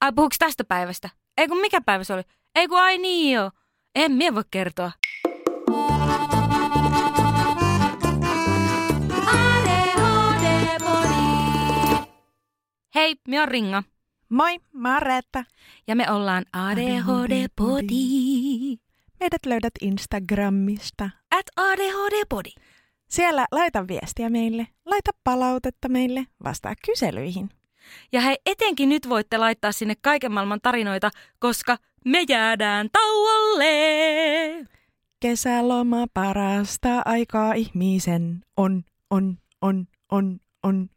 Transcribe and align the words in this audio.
Ai 0.00 0.12
puhuks 0.12 0.38
tästä 0.38 0.64
päivästä? 0.64 1.10
Ei 1.36 1.48
kun 1.48 1.60
mikä 1.60 1.80
päivä 1.80 2.04
se 2.04 2.14
oli? 2.14 2.22
Ei 2.54 2.68
kun 2.68 2.78
ai 2.78 2.98
niin 2.98 3.34
joo. 3.34 3.50
En 3.94 4.12
minä 4.12 4.34
voi 4.34 4.42
kertoa. 4.50 4.92
Hei, 12.94 13.16
minä 13.28 13.42
on 13.42 13.48
Ringa. 13.48 13.82
Moi, 14.28 14.58
mä 14.72 14.92
oon 14.92 15.02
Reetta. 15.02 15.44
Ja 15.86 15.96
me 15.96 16.10
ollaan 16.10 16.44
ADHD-podi. 16.52 17.96
Meidät 19.20 19.46
löydät 19.46 19.72
Instagramista. 19.80 21.10
At 21.30 21.46
ADHD-podi. 21.56 22.50
Siellä 23.08 23.46
laita 23.52 23.88
viestiä 23.88 24.30
meille, 24.30 24.66
laita 24.86 25.10
palautetta 25.24 25.88
meille, 25.88 26.26
vastaa 26.44 26.74
kyselyihin. 26.86 27.50
Ja 28.12 28.20
hei, 28.20 28.36
etenkin 28.46 28.88
nyt 28.88 29.08
voitte 29.08 29.38
laittaa 29.38 29.72
sinne 29.72 29.94
kaiken 30.02 30.32
maailman 30.32 30.60
tarinoita, 30.62 31.10
koska 31.38 31.76
me 32.04 32.24
jäädään 32.28 32.88
tauolle. 32.92 33.66
Kesäloma 35.20 36.06
parasta 36.14 37.02
aikaa 37.04 37.52
ihmisen 37.52 38.40
on, 38.56 38.84
on, 39.10 39.38
on, 39.62 39.86
on, 40.12 40.40
on. 40.62 40.90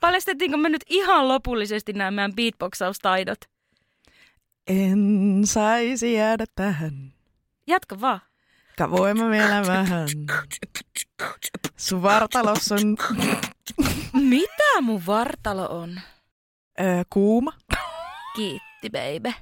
Paljastettiinko 0.00 0.56
me 0.56 0.68
nyt 0.68 0.84
ihan 0.88 1.28
lopullisesti 1.28 1.92
nämä 1.92 2.10
meidän 2.10 2.34
beatboxaustaidot? 2.34 3.38
En 4.66 5.40
saisi 5.44 6.12
jäädä 6.12 6.44
tähän. 6.54 7.12
Jatka 7.66 8.00
vaan. 8.00 8.20
Voin 8.90 9.18
mä 9.18 9.30
vielä 9.30 9.62
vähän. 9.66 10.08
Sun 11.76 12.02
vartalossa 12.02 12.74
on 12.74 12.96
Mitä 14.12 14.80
mun 14.80 15.02
vartalo 15.06 15.66
on? 15.66 16.00
öö, 16.80 17.02
kuuma. 17.10 17.52
Kiitti, 18.36 18.90
baby. 18.90 19.32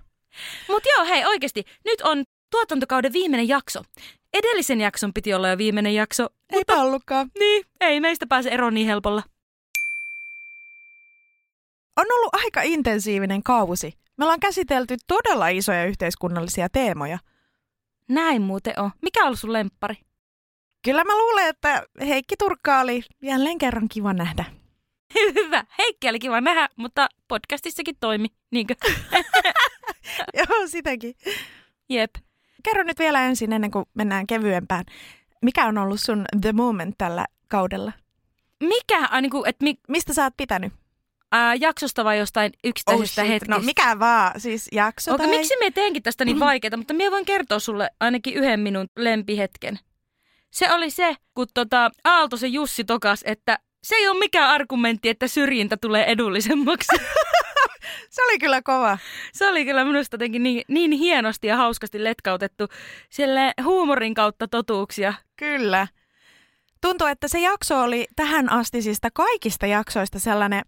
Mut 0.69 0.83
joo, 0.97 1.05
hei 1.07 1.25
oikeesti, 1.27 1.65
nyt 1.85 2.01
on 2.01 2.25
tuotantokauden 2.51 3.13
viimeinen 3.13 3.49
jakso. 3.49 3.83
Edellisen 4.35 4.81
jakson 4.81 5.13
piti 5.13 5.35
olla 5.35 5.49
jo 5.49 5.59
viimeinen 5.59 5.95
jakso, 5.95 6.27
Eipä 6.53 6.73
ollutkaan. 6.83 7.31
niin, 7.39 7.65
ei 7.81 8.01
meistä 8.01 8.27
pääse 8.27 8.49
eroon 8.49 8.75
niin 8.75 8.87
helpolla. 8.87 9.23
On 11.97 12.07
ollut 12.17 12.35
aika 12.35 12.63
intensiivinen 12.63 13.43
kausi. 13.43 13.93
Me 14.17 14.25
ollaan 14.25 14.41
käsitelty 14.41 14.97
todella 15.07 15.49
isoja 15.49 15.85
yhteiskunnallisia 15.85 16.69
teemoja. 16.69 17.19
Näin 18.09 18.43
muuten 18.43 18.75
on. 18.81 18.91
Mikä 19.03 19.21
on 19.21 19.27
ollut 19.27 19.39
sun 19.39 19.53
lemppari? 19.53 19.95
Kyllä 20.85 21.05
mä 21.05 21.19
luulen, 21.19 21.49
että 21.49 21.87
Heikki 22.01 22.37
Turkka 22.37 22.81
oli 22.81 23.03
jälleen 23.23 23.59
kerran 23.59 23.89
kiva 23.89 24.13
nähdä. 24.13 24.45
Hyvä. 25.35 25.65
Heikki 25.79 26.09
oli 26.09 26.19
kiva 26.19 26.41
nähdä, 26.41 26.69
mutta 26.77 27.09
podcastissakin 27.29 27.97
toimi. 28.01 28.29
Niinkö? 28.51 28.75
Joo, 30.39 30.67
sitäkin. 30.67 31.15
Jep. 31.89 32.11
Kerro 32.63 32.83
nyt 32.83 32.99
vielä 32.99 33.23
ensin, 33.23 33.53
ennen 33.53 33.71
kuin 33.71 33.85
mennään 33.95 34.27
kevyempään. 34.27 34.85
Mikä 35.43 35.67
on 35.67 35.79
ollut 35.79 36.01
sun 36.01 36.25
the 36.41 36.53
moment 36.53 36.95
tällä 36.99 37.27
kaudella? 37.49 37.93
Mikä, 38.61 38.99
äh, 38.99 39.23
niinku, 39.23 39.45
et 39.47 39.57
mi, 39.61 39.75
Mistä 39.89 40.15
sä 40.15 40.25
oot 40.25 40.35
pitänyt? 40.37 40.73
Äh, 41.35 41.61
jaksosta 41.61 42.05
vai 42.05 42.19
jostain 42.19 42.53
yksittäisestä 42.65 43.23
shit. 43.23 43.33
hetkestä? 43.33 43.55
No 43.55 43.61
mikä 43.61 43.99
vaan, 43.99 44.41
siis 44.41 44.69
jakso 44.73 45.11
Onko, 45.11 45.25
tai... 45.25 45.37
miksi 45.37 45.55
me 45.61 45.71
teenkin 45.71 46.03
tästä 46.03 46.25
niin 46.25 46.41
vaikeaa, 46.49 46.77
mutta 46.77 46.95
minä 46.95 47.11
voin 47.11 47.25
kertoa 47.25 47.59
sulle 47.59 47.91
ainakin 48.01 48.35
yhden 48.35 48.61
minun 48.61 48.87
lempihetken. 48.97 49.79
Se 50.51 50.73
oli 50.73 50.91
se, 50.91 51.15
kun 51.35 51.47
tota 51.55 51.91
Aaltosen 52.05 52.53
Jussi 52.53 52.85
tokas, 52.85 53.21
että 53.25 53.59
se 53.83 53.95
ei 53.95 54.09
ole 54.09 54.19
mikään 54.19 54.51
argumentti, 54.51 55.09
että 55.09 55.29
syrjintä 55.29 55.77
tulee 55.77 56.05
edullisemmaksi. 56.05 56.97
Se 58.11 58.23
oli 58.23 58.39
kyllä 58.39 58.63
kova. 58.63 58.99
Se 59.33 59.49
oli 59.49 59.65
kyllä 59.65 59.85
minusta 59.85 60.15
jotenkin 60.15 60.43
niin, 60.43 60.63
niin 60.69 60.93
hienosti 60.93 61.47
ja 61.47 61.57
hauskasti 61.57 62.05
letkautettu 62.05 62.69
sille 63.11 63.53
huumorin 63.65 64.15
kautta 64.15 64.49
totuuksia. 64.49 65.15
Kyllä. 65.37 65.87
Tuntuu, 66.81 67.07
että 67.07 67.29
se 67.29 67.41
jakso 67.41 67.83
oli 67.83 68.07
tähän 68.17 68.53
astisista 68.53 69.09
kaikista 69.15 69.67
jaksoista 69.67 70.19
sellainen, 70.19 70.63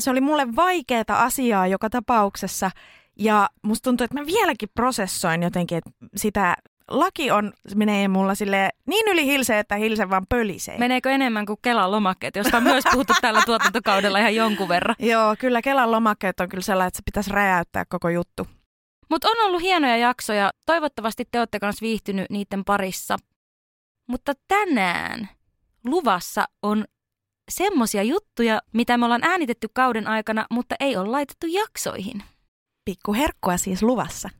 se 0.00 0.10
oli 0.10 0.20
mulle 0.20 0.56
vaikeaa 0.56 1.04
asiaa 1.08 1.66
joka 1.66 1.90
tapauksessa. 1.90 2.70
Ja 3.18 3.48
musta 3.62 3.84
tuntuu, 3.84 4.04
että 4.04 4.20
mä 4.20 4.26
vieläkin 4.26 4.68
prosessoin 4.74 5.42
jotenkin, 5.42 5.78
että 5.78 5.90
sitä 6.16 6.56
laki 6.90 7.30
on, 7.30 7.52
menee 7.74 8.08
mulla 8.08 8.34
sille 8.34 8.70
niin 8.86 9.08
yli 9.08 9.26
hilse, 9.26 9.58
että 9.58 9.76
hilse 9.76 10.10
vaan 10.10 10.26
pölisee. 10.28 10.78
Meneekö 10.78 11.10
enemmän 11.10 11.46
kuin 11.46 11.58
Kelan 11.62 11.90
lomakkeet, 11.90 12.36
josta 12.36 12.56
on 12.56 12.62
myös 12.62 12.84
puhuttu 12.92 13.12
tällä 13.20 13.42
tuotantokaudella 13.46 14.18
ihan 14.18 14.34
jonkun 14.34 14.68
verran. 14.68 14.96
Joo, 15.12 15.36
kyllä 15.38 15.62
Kelan 15.62 15.90
lomakkeet 15.90 16.40
on 16.40 16.48
kyllä 16.48 16.62
sellainen, 16.62 16.88
että 16.88 16.96
se 16.96 17.02
pitäisi 17.04 17.30
räjäyttää 17.30 17.84
koko 17.84 18.08
juttu. 18.08 18.46
Mutta 19.10 19.28
on 19.28 19.46
ollut 19.46 19.62
hienoja 19.62 19.96
jaksoja. 19.96 20.50
Toivottavasti 20.66 21.28
te 21.30 21.38
olette 21.38 21.58
myös 21.62 21.82
viihtynyt 21.82 22.30
niiden 22.30 22.64
parissa. 22.64 23.16
Mutta 24.06 24.32
tänään 24.48 25.28
luvassa 25.84 26.44
on 26.62 26.84
semmosia 27.50 28.02
juttuja, 28.02 28.60
mitä 28.72 28.98
me 28.98 29.04
ollaan 29.04 29.24
äänitetty 29.24 29.68
kauden 29.72 30.06
aikana, 30.06 30.46
mutta 30.50 30.74
ei 30.80 30.96
ole 30.96 31.08
laitettu 31.08 31.46
jaksoihin. 31.46 32.22
Pikku 32.84 33.12
herkkua 33.14 33.56
siis 33.56 33.82
luvassa. 33.82 34.30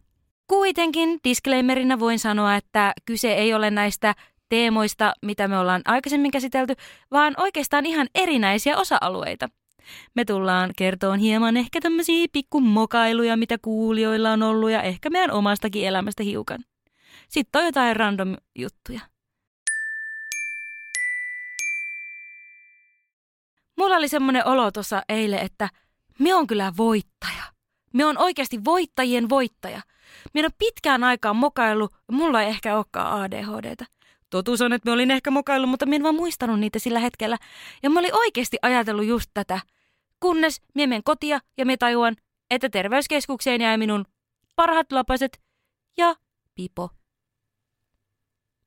Kuitenkin 0.47 1.19
disclaimerina 1.25 1.99
voin 1.99 2.19
sanoa, 2.19 2.57
että 2.57 2.93
kyse 3.05 3.33
ei 3.33 3.55
ole 3.55 3.71
näistä 3.71 4.15
teemoista, 4.49 5.13
mitä 5.23 5.49
me 5.49 5.59
ollaan 5.59 5.83
aikaisemmin 5.85 6.31
käsitelty, 6.31 6.75
vaan 7.11 7.35
oikeastaan 7.37 7.87
ihan 7.87 8.09
erinäisiä 8.15 8.77
osa-alueita. 8.77 9.49
Me 10.15 10.25
tullaan 10.25 10.71
kertoon 10.77 11.19
hieman 11.19 11.57
ehkä 11.57 11.81
tämmöisiä 11.81 12.27
pikkumokailuja, 12.33 13.37
mitä 13.37 13.59
kuulijoilla 13.63 14.31
on 14.31 14.43
ollut 14.43 14.71
ja 14.71 14.83
ehkä 14.83 15.11
meidän 15.11 15.31
omastakin 15.31 15.87
elämästä 15.87 16.23
hiukan. 16.23 16.65
Sitten 17.29 17.59
on 17.59 17.67
jotain 17.67 17.97
random 17.97 18.37
juttuja. 18.59 19.01
Mulla 23.81 23.97
oli 23.97 24.09
semmoinen 24.09 24.47
olo 24.47 24.71
tuossa 24.71 25.03
eilen, 25.09 25.39
että 25.39 25.69
me 26.19 26.35
on 26.35 26.47
kyllä 26.47 26.73
voittaja. 26.77 27.43
Me 27.93 28.05
on 28.05 28.19
oikeasti 28.19 28.65
voittajien 28.65 29.29
voittaja. 29.29 29.81
Minä 30.35 30.47
on 30.47 30.53
pitkään 30.59 31.05
aikaan 31.05 31.37
mokailu, 31.37 31.89
mulla 32.13 32.43
ei 32.43 32.49
ehkä 32.49 32.77
olekaan 32.77 33.23
ADHDtä. 33.23 33.85
Totuus 34.31 34.61
on, 34.61 34.73
että 34.73 34.89
me 34.89 34.93
olin 34.93 35.11
ehkä 35.11 35.31
mokailu, 35.31 35.67
mutta 35.67 35.87
minä 35.87 35.97
en 35.97 36.03
vaan 36.03 36.15
muistanut 36.15 36.61
niitä 36.61 36.79
sillä 36.79 37.01
hetkellä. 37.01 37.39
Ja 37.83 37.91
mä 37.91 38.01
olin 38.01 38.15
oikeasti 38.15 38.57
ajatellut 38.63 39.07
just 39.07 39.31
tätä. 39.35 39.61
Kunnes 40.21 40.63
minä 40.75 40.87
menen 40.87 41.05
kotia 41.05 41.41
ja 41.59 41.67
me 41.67 41.77
tajuan, 41.77 42.17
että 42.51 42.69
terveyskeskukseen 42.69 43.61
jäi 43.61 43.79
minun 43.79 44.05
parhaat 44.57 44.93
lapaset 44.93 45.41
ja 45.97 46.15
pipo. 46.55 46.91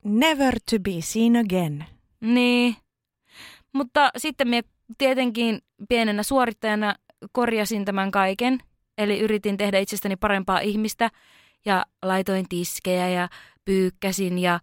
Never 0.03 0.59
to 0.71 0.79
be 0.79 1.01
seen 1.01 1.35
again. 1.35 1.85
Niin. 2.21 2.75
Mutta 3.73 4.09
sitten 4.17 4.47
minä 4.47 4.72
tietenkin 4.97 5.61
pienenä 5.89 6.23
suorittajana 6.23 6.95
korjasin 7.31 7.85
tämän 7.85 8.11
kaiken. 8.11 8.59
Eli 8.97 9.19
yritin 9.19 9.57
tehdä 9.57 9.79
itsestäni 9.79 10.15
parempaa 10.15 10.59
ihmistä 10.59 11.09
ja 11.65 11.85
laitoin 12.01 12.45
tiskejä 12.49 13.09
ja 13.09 13.29
pyykkäsin 13.65 14.39
ja 14.39 14.59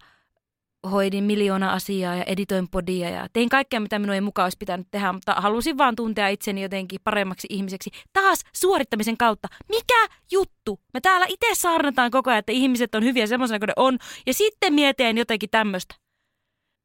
hoidin 0.91 1.23
miljoona 1.23 1.73
asiaa 1.73 2.15
ja 2.15 2.23
editoin 2.23 2.67
podia 2.69 3.09
ja 3.09 3.27
tein 3.33 3.49
kaikkea, 3.49 3.79
mitä 3.79 3.99
minun 3.99 4.15
ei 4.15 4.21
mukaan 4.21 4.45
olisi 4.45 4.57
pitänyt 4.57 4.87
tehdä, 4.91 5.13
mutta 5.13 5.33
halusin 5.33 5.77
vaan 5.77 5.95
tuntea 5.95 6.27
itseni 6.27 6.61
jotenkin 6.61 6.99
paremmaksi 7.03 7.47
ihmiseksi. 7.49 7.89
Taas 8.13 8.43
suorittamisen 8.53 9.17
kautta. 9.17 9.47
Mikä 9.69 10.07
juttu? 10.31 10.79
Me 10.93 11.01
täällä 11.01 11.25
itse 11.29 11.47
saarnataan 11.53 12.11
koko 12.11 12.29
ajan, 12.29 12.39
että 12.39 12.51
ihmiset 12.51 12.95
on 12.95 13.03
hyviä 13.03 13.27
semmoisena 13.27 13.59
kuin 13.59 13.67
ne 13.67 13.73
on, 13.75 13.97
ja 14.25 14.33
sitten 14.33 14.73
mietin 14.73 15.17
jotenkin 15.17 15.49
tämmöistä. 15.49 15.95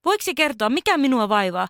Voiko 0.04 0.22
se 0.22 0.34
kertoa, 0.34 0.70
mikä 0.70 0.96
minua 0.96 1.28
vaivaa? 1.28 1.68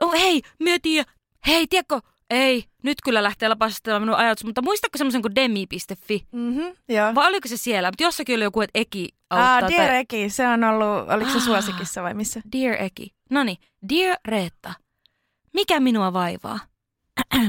Oh, 0.00 0.12
hei, 0.12 0.42
mietin, 0.58 1.04
hei, 1.46 1.66
tiedätkö, 1.66 2.00
ei, 2.30 2.64
nyt 2.82 2.98
kyllä 3.04 3.22
lähtee 3.22 3.48
lapastelemaan 3.48 4.02
minun 4.02 4.16
ajatus, 4.16 4.44
mutta 4.44 4.62
muistatko 4.62 4.98
semmoisen 4.98 5.22
kuin 5.22 5.34
demi.fi? 5.34 6.26
Mm-hmm, 6.32 6.76
joo. 6.88 7.14
Vai 7.14 7.28
oliko 7.28 7.48
se 7.48 7.56
siellä? 7.56 7.88
Mutta 7.90 8.02
jossakin 8.02 8.36
oli 8.36 8.44
joku, 8.44 8.60
että 8.60 8.78
Eki 8.78 9.08
auttaa. 9.30 9.54
Ah, 9.56 9.60
tai- 9.60 9.70
Dear 9.70 9.90
Eki, 9.94 10.30
se 10.30 10.48
on 10.48 10.64
ollut, 10.64 11.10
oliko 11.10 11.30
se 11.30 11.36
Ah. 11.38 11.42
suosikissa 11.44 12.02
vai 12.02 12.14
missä? 12.14 12.40
Dear 12.52 12.82
Eki. 12.82 13.12
No 13.30 13.44
niin, 13.44 13.56
Dear 13.88 14.16
Reetta. 14.28 14.74
Mikä 15.54 15.80
minua 15.80 16.12
vaivaa? 16.12 16.58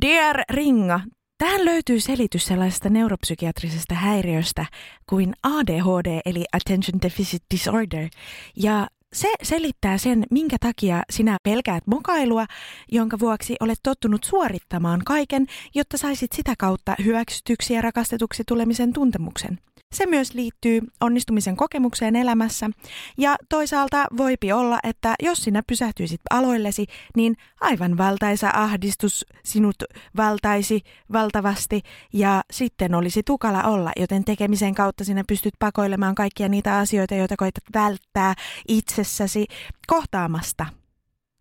Dear 0.00 0.42
Ringa, 0.50 1.00
tähän 1.38 1.64
löytyy 1.64 2.00
selitys 2.00 2.44
sellaisesta 2.46 2.88
neuropsykiatrisesta 2.88 3.94
häiriöstä 3.94 4.66
kuin 5.08 5.34
ADHD 5.42 6.20
eli 6.26 6.44
Attention 6.52 7.02
Deficit 7.02 7.42
Disorder. 7.54 8.08
Ja 8.56 8.86
se 9.16 9.28
selittää 9.42 9.98
sen, 9.98 10.24
minkä 10.30 10.56
takia 10.60 11.02
sinä 11.10 11.36
pelkäät 11.42 11.86
mokailua, 11.86 12.46
jonka 12.92 13.18
vuoksi 13.18 13.56
olet 13.60 13.78
tottunut 13.82 14.24
suorittamaan 14.24 15.02
kaiken, 15.04 15.46
jotta 15.74 15.98
saisit 15.98 16.32
sitä 16.32 16.54
kautta 16.58 16.94
hyväksytyksi 17.04 17.74
ja 17.74 17.82
rakastetuksi 17.82 18.42
tulemisen 18.48 18.92
tuntemuksen. 18.92 19.58
Se 19.94 20.06
myös 20.06 20.34
liittyy 20.34 20.80
onnistumisen 21.00 21.56
kokemukseen 21.56 22.16
elämässä 22.16 22.70
ja 23.18 23.36
toisaalta 23.48 24.06
voipi 24.16 24.52
olla, 24.52 24.78
että 24.82 25.14
jos 25.22 25.38
sinä 25.38 25.62
pysähtyisit 25.66 26.20
aloillesi, 26.30 26.86
niin 27.16 27.36
aivan 27.60 27.98
valtaisa 27.98 28.50
ahdistus 28.54 29.26
sinut 29.44 29.76
valtaisi 30.16 30.80
valtavasti 31.12 31.82
ja 32.12 32.42
sitten 32.50 32.94
olisi 32.94 33.22
tukala 33.22 33.62
olla, 33.62 33.92
joten 33.96 34.24
tekemisen 34.24 34.74
kautta 34.74 35.04
sinä 35.04 35.24
pystyt 35.28 35.54
pakoilemaan 35.58 36.14
kaikkia 36.14 36.48
niitä 36.48 36.78
asioita, 36.78 37.14
joita 37.14 37.34
koetat 37.36 37.64
välttää 37.74 38.34
itsessäsi 38.68 39.46
kohtaamasta. 39.86 40.66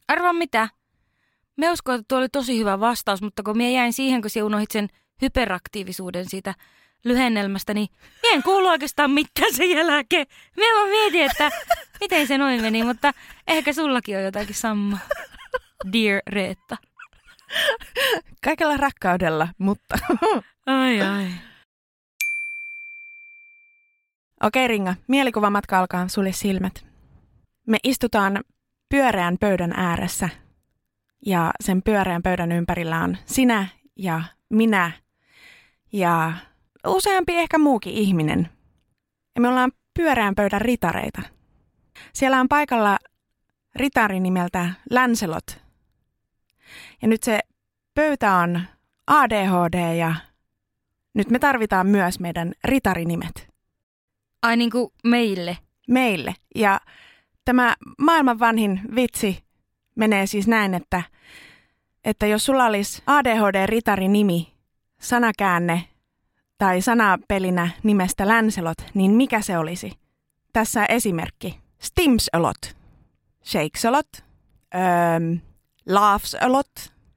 Arvaa 0.07 0.33
mitä? 0.33 0.69
Me 1.57 1.71
uskon, 1.71 1.95
että 1.95 2.05
tuo 2.07 2.17
oli 2.17 2.29
tosi 2.29 2.59
hyvä 2.59 2.79
vastaus, 2.79 3.21
mutta 3.21 3.43
kun 3.43 3.57
minä 3.57 3.69
jäin 3.69 3.93
siihen, 3.93 4.21
kun 4.21 4.29
sinä 4.29 4.45
unohit 4.45 4.71
sen 4.71 4.87
hyperaktiivisuuden 5.21 6.29
siitä 6.29 6.53
lyhennelmästä, 7.03 7.73
niin 7.73 7.87
en 8.23 8.43
kuulu 8.43 8.67
oikeastaan 8.67 9.11
mitään 9.11 9.53
sen 9.53 9.69
jälkeen. 9.69 10.27
Minä 10.55 10.75
vaan 10.75 10.89
mietin, 10.89 11.23
että 11.23 11.51
miten 12.01 12.27
se 12.27 12.37
noin 12.37 12.61
meni, 12.61 12.83
mutta 12.83 13.13
ehkä 13.47 13.73
sullakin 13.73 14.17
on 14.17 14.23
jotakin 14.23 14.55
samma. 14.55 14.97
Dear 15.93 16.21
Reetta. 16.27 16.77
Kaikella 18.43 18.77
rakkaudella, 18.77 19.47
mutta... 19.57 19.97
Ai 20.65 21.01
ai. 21.01 21.27
Okei 24.43 24.67
Ringa, 24.67 24.95
mielikuvamatka 25.07 25.79
alkaa, 25.79 26.07
sulle 26.07 26.31
silmät. 26.31 26.85
Me 27.67 27.77
istutaan 27.83 28.43
pyöreän 28.89 29.37
pöydän 29.39 29.73
ääressä 29.75 30.29
ja 31.25 31.51
sen 31.63 31.81
pyöreän 31.83 32.23
pöydän 32.23 32.51
ympärillä 32.51 32.99
on 32.99 33.17
sinä 33.25 33.67
ja 33.95 34.21
minä 34.49 34.91
ja 35.93 36.33
useampi 36.85 37.35
ehkä 37.35 37.57
muukin 37.57 37.93
ihminen. 37.93 38.49
Ja 39.35 39.41
me 39.41 39.47
ollaan 39.47 39.71
pyöreän 39.93 40.35
pöydän 40.35 40.61
ritareita. 40.61 41.21
Siellä 42.13 42.39
on 42.39 42.47
paikalla 42.49 42.97
ritari 43.75 44.19
nimeltä 44.19 44.69
Lancelot. 44.91 45.59
Ja 47.01 47.07
nyt 47.07 47.23
se 47.23 47.39
pöytä 47.93 48.35
on 48.35 48.61
ADHD 49.07 49.95
ja 49.95 50.15
nyt 51.13 51.29
me 51.29 51.39
tarvitaan 51.39 51.87
myös 51.87 52.19
meidän 52.19 52.53
ritarinimet. 52.63 53.49
Ai 54.41 54.57
niin 54.57 54.71
kuin 54.71 54.91
meille. 55.03 55.57
Meille. 55.87 56.35
Ja 56.55 56.79
tämä 57.45 57.75
maailman 57.97 58.39
vanhin 58.39 58.81
vitsi 58.95 59.43
menee 59.95 60.27
siis 60.27 60.47
näin, 60.47 60.73
että, 60.73 61.03
että 62.03 62.25
jos 62.25 62.45
sulla 62.45 62.65
olisi 62.65 63.03
ADHD-ritarinimi, 63.07 64.47
sanakäänne 64.99 65.83
tai 66.57 66.81
sanapelinä 66.81 67.69
nimestä 67.83 68.27
Lancelot, 68.27 68.77
niin 68.93 69.11
mikä 69.11 69.41
se 69.41 69.57
olisi? 69.57 69.91
Tässä 70.53 70.85
esimerkki. 70.85 71.59
Stims 71.79 72.29
a 72.33 72.41
lot. 72.41 72.75
Shakes 73.45 73.85
a 73.85 73.91
lot. 73.91 74.07
Um, 74.75 75.39
laughs 75.85 76.35
a 76.41 76.51
lot. 76.51 76.71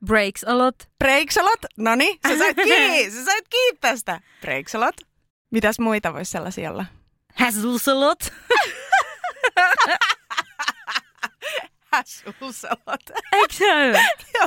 Breaks 0.06 0.44
a 0.44 0.58
lot. 0.58 0.74
Breaks 0.98 1.38
a 1.38 1.44
lot. 1.44 1.58
No 1.76 1.94
niin, 1.94 2.18
sä 2.28 2.38
sait 2.38 2.56
kiinni. 2.64 3.10
sä 3.10 3.24
sait 3.24 3.48
kiinni 3.50 3.78
tästä. 3.80 4.20
Breaks 4.40 4.74
a 4.74 4.80
lot. 4.80 4.94
Mitäs 5.50 5.78
muita 5.78 6.12
voisi 6.12 6.30
sellaisia 6.30 6.70
olla? 6.70 6.84
Hassles 7.34 7.88
a 7.88 8.00
lot. 8.00 8.18
Hassles 11.92 12.64
a 12.64 12.76
lot. 12.86 13.00
Eikö 13.32 13.54
se 13.54 13.72
ole? 13.72 14.04
Joo. 14.34 14.46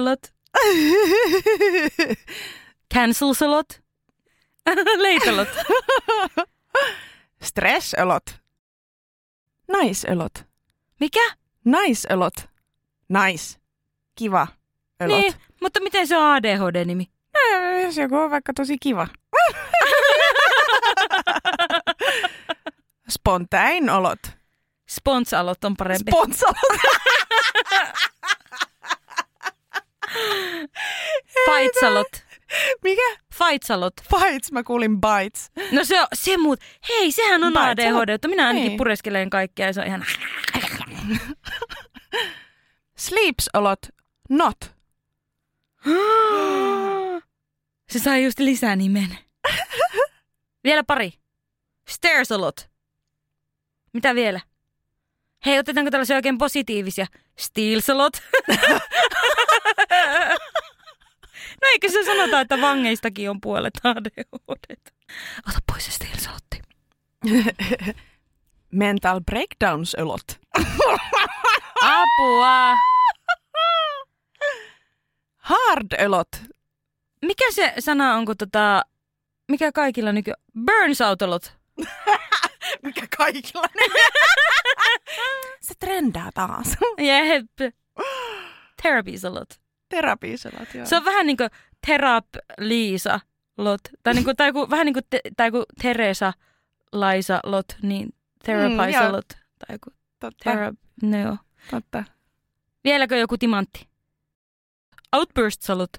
Lot. 0.00 0.32
Cancels 2.94 3.42
a 3.42 3.50
lot. 3.50 3.80
Late 4.96 5.28
a 5.30 5.36
lot. 5.36 5.48
Stress 7.42 7.94
a 7.98 8.04
lot. 8.08 8.22
Nice 9.82 10.12
a 10.12 10.18
lot. 10.18 10.44
Mikä? 11.00 11.32
Nice 11.64 12.08
a 12.14 12.18
lot. 12.18 12.34
Nice. 13.08 13.58
Kiva. 14.14 14.46
A 15.00 15.08
lot. 15.08 15.20
Niin, 15.20 15.34
mutta 15.60 15.80
miten 15.80 16.06
se 16.06 16.16
on 16.16 16.24
ADHD-nimi? 16.34 17.10
Eh, 17.34 17.82
Jos 17.84 17.96
joku 17.96 18.16
on 18.16 18.30
vaikka 18.30 18.52
tosi 18.52 18.78
kiva. 18.78 19.08
Spontain 23.08 23.90
olot. 23.90 24.18
Sponsalot 24.88 25.64
on 25.64 25.76
parempi. 25.76 26.10
Sponsalot. 26.10 26.56
Faitsalot. 31.46 32.08
Mikä? 32.84 33.16
Faitsalot. 33.34 33.94
Fights, 34.10 34.52
mä 34.52 34.62
kuulin 34.62 34.98
bites. 35.00 35.50
No 35.72 35.84
se 35.84 36.00
on, 36.00 36.06
se 36.14 36.36
muut. 36.36 36.60
Hei, 36.88 37.12
sehän 37.12 37.44
on 37.44 37.52
Bites, 37.52 37.86
ADHD, 37.86 38.08
että 38.08 38.28
minä 38.28 38.46
ainakin 38.46 38.68
Niin. 38.68 38.76
pureskelen 38.78 39.30
kaikkea 39.30 39.66
ja 39.66 39.72
se 39.72 39.80
on 39.80 39.86
ihan... 39.86 40.04
Sleeps 42.98 43.48
a 43.52 43.62
lot. 43.62 43.78
Not. 44.30 44.56
Se 47.90 47.98
sai 47.98 48.24
just 48.24 48.38
lisää 48.38 48.76
nimen. 48.76 49.18
Vielä 50.64 50.84
pari. 50.84 51.12
Stairs 51.88 52.32
a 52.32 52.40
lot. 52.40 52.70
Mitä 53.92 54.14
vielä? 54.14 54.40
Hei, 55.46 55.58
otetaanko 55.58 55.90
tällaisia 55.90 56.16
oikein 56.16 56.38
positiivisia? 56.38 57.06
Steals 57.38 57.90
a 57.90 57.98
lot. 57.98 58.12
No 61.66 61.70
eikö 61.72 61.90
se 61.90 62.04
sanota, 62.04 62.40
että 62.40 62.60
vangeistakin 62.60 63.30
on 63.30 63.40
puolet 63.40 63.74
ADHD? 63.84 64.26
Ota 65.48 65.58
pois 65.72 65.86
se 65.86 66.30
lotti. 66.30 66.62
Mental 68.70 69.20
breakdowns 69.20 69.94
a 69.94 70.08
lot. 70.08 70.40
Apua! 71.82 72.76
Hard 75.36 75.92
a 75.98 76.10
lot. 76.10 76.28
Mikä 77.22 77.44
se 77.50 77.74
sana 77.78 78.14
on, 78.14 78.26
kun 78.26 78.36
tota... 78.36 78.82
Mikä 79.48 79.72
kaikilla 79.72 80.12
nyky... 80.12 80.32
Burns 80.64 81.00
out 81.00 81.22
a 81.22 81.30
lot. 81.30 81.52
Mikä 82.82 83.06
kaikilla 83.16 83.66
Se 85.60 85.74
trendaa 85.78 86.30
taas. 86.34 86.76
Jep. 86.98 87.74
Therapy's 88.82 89.28
a 89.28 89.34
lot. 89.34 89.65
Terapiisalat, 89.96 90.74
joo. 90.74 90.86
Se 90.86 90.96
on 90.96 91.04
vähän 91.04 91.26
niin 91.26 91.36
kuin 91.36 91.50
Terap 91.86 92.26
Liisa 92.58 93.20
Lot. 93.58 93.80
Tai, 94.02 94.14
niin 94.14 94.24
kuin, 94.24 94.36
tai 94.36 94.52
kuin, 94.52 94.70
vähän 94.70 94.86
niin 94.86 94.94
kuin, 94.94 95.04
te, 95.10 95.20
tai 95.36 95.50
kuin 95.50 95.64
Teresa 95.82 96.32
Laisa 96.92 97.40
Lot, 97.44 97.66
niin 97.82 98.14
Therapize 98.44 98.98
Mm, 98.98 99.04
joo. 99.04 99.12
lot. 99.12 99.28
Tai 99.28 99.78
kuin 99.84 99.94
totta, 100.20 100.44
Terap... 100.44 100.74
No 101.02 101.18
joo. 101.18 101.36
totta. 101.70 102.04
Vieläkö 102.84 103.16
joku 103.16 103.38
timantti? 103.38 103.88
Outbursts 105.16 105.70
a 105.70 105.78
lot. 105.78 105.92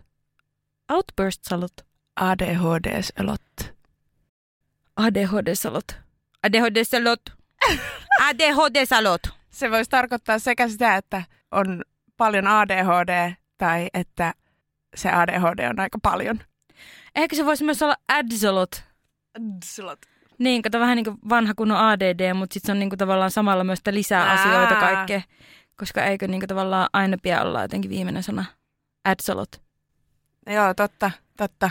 Outbursts 0.91 1.53
a 1.53 1.59
lot. 1.59 1.73
ADHDs 2.15 3.13
a 3.19 3.25
lot. 3.25 3.41
ADHD 4.95 5.55
salot. 5.55 5.87
ADHD 6.43 6.83
salot. 6.91 7.21
ADHD 8.21 8.85
salot. 8.85 9.21
Se 9.49 9.71
voisi 9.71 9.89
tarkoittaa 9.89 10.39
sekä 10.39 10.67
sitä, 10.67 10.95
että 10.95 11.23
on 11.51 11.83
paljon 12.17 12.47
ADHD 12.47 13.33
tai 13.57 13.87
että 13.93 14.33
se 14.95 15.09
ADHD 15.09 15.69
on 15.69 15.79
aika 15.79 15.97
paljon. 16.01 16.39
Ehkä 17.15 17.35
se 17.35 17.45
voisi 17.45 17.63
myös 17.63 17.81
olla 17.81 17.95
adsalot. 18.07 18.83
Slot. 19.65 19.99
Niin, 20.37 20.61
kato 20.61 20.79
vähän 20.79 20.95
niin 20.95 21.03
kuin 21.05 21.17
vanha 21.29 21.53
kunnon 21.55 21.77
ADD, 21.77 22.33
mutta 22.33 22.53
sitten 22.53 22.67
se 22.67 22.71
on 22.71 22.79
niin 22.79 22.89
kuin 22.89 22.99
tavallaan 22.99 23.31
samalla 23.31 23.63
myös 23.63 23.79
sitä 23.79 23.93
lisää 23.93 24.23
Aa. 24.27 24.33
asioita 24.33 24.75
kaikkea. 24.75 25.21
Koska 25.75 26.05
eikö 26.05 26.27
niin 26.27 26.41
kuin 26.41 26.47
tavallaan 26.47 26.89
aina 26.93 27.17
pidä 27.23 27.41
olla 27.41 27.61
jotenkin 27.61 27.91
viimeinen 27.91 28.23
sana. 28.23 28.45
Adsalot. 29.05 29.61
Joo, 30.49 30.73
totta, 30.73 31.11
totta. 31.37 31.69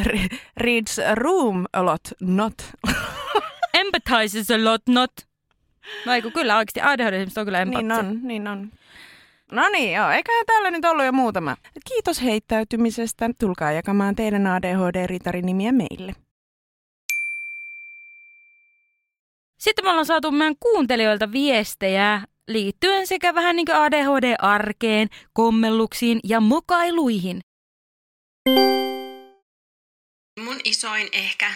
Re- 0.00 0.36
reads 0.56 0.98
a 0.98 1.14
room 1.14 1.64
a 1.72 1.84
lot, 1.84 2.00
not. 2.20 2.54
Empathizes 3.74 4.50
a 4.50 4.64
lot, 4.64 4.82
not. 4.88 5.12
No 6.06 6.12
ei 6.12 6.22
kun 6.22 6.32
kyllä 6.32 6.56
oikeasti 6.56 6.80
ADHD 6.80 7.12
esimerkiksi 7.12 7.40
on 7.40 7.46
kyllä 7.46 7.60
empatti. 7.60 7.82
niin 7.82 7.92
on, 7.92 8.20
niin 8.22 8.48
on. 8.48 8.70
No 9.52 9.68
niin, 9.68 9.92
joo. 9.92 10.10
Eiköhän 10.10 10.46
täällä 10.46 10.70
nyt 10.70 10.84
ollut 10.84 11.04
jo 11.04 11.12
muutama. 11.12 11.56
Kiitos 11.88 12.22
heittäytymisestä. 12.22 13.30
Tulkaa 13.38 13.72
jakamaan 13.72 14.16
teidän 14.16 14.46
ADHD-ritarinimiä 14.46 15.72
meille. 15.72 16.12
Sitten 19.58 19.84
me 19.84 19.90
ollaan 19.90 20.06
saatu 20.06 20.30
meidän 20.30 20.56
kuuntelijoilta 20.60 21.32
viestejä 21.32 22.22
liittyen 22.48 23.06
sekä 23.06 23.34
vähän 23.34 23.56
niin 23.56 23.66
kuin 23.66 23.76
ADHD-arkeen, 23.76 25.08
kommelluksiin 25.32 26.20
ja 26.24 26.40
mokailuihin. 26.40 27.40
Mun 30.40 30.60
isoin 30.64 31.08
ehkä 31.12 31.52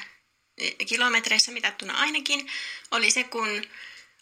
eh, 0.61 0.77
kilometreissä 0.89 1.53
mitattuna 1.53 1.95
ainakin 1.95 2.47
oli 2.91 3.11
se, 3.11 3.25
kun 3.25 3.49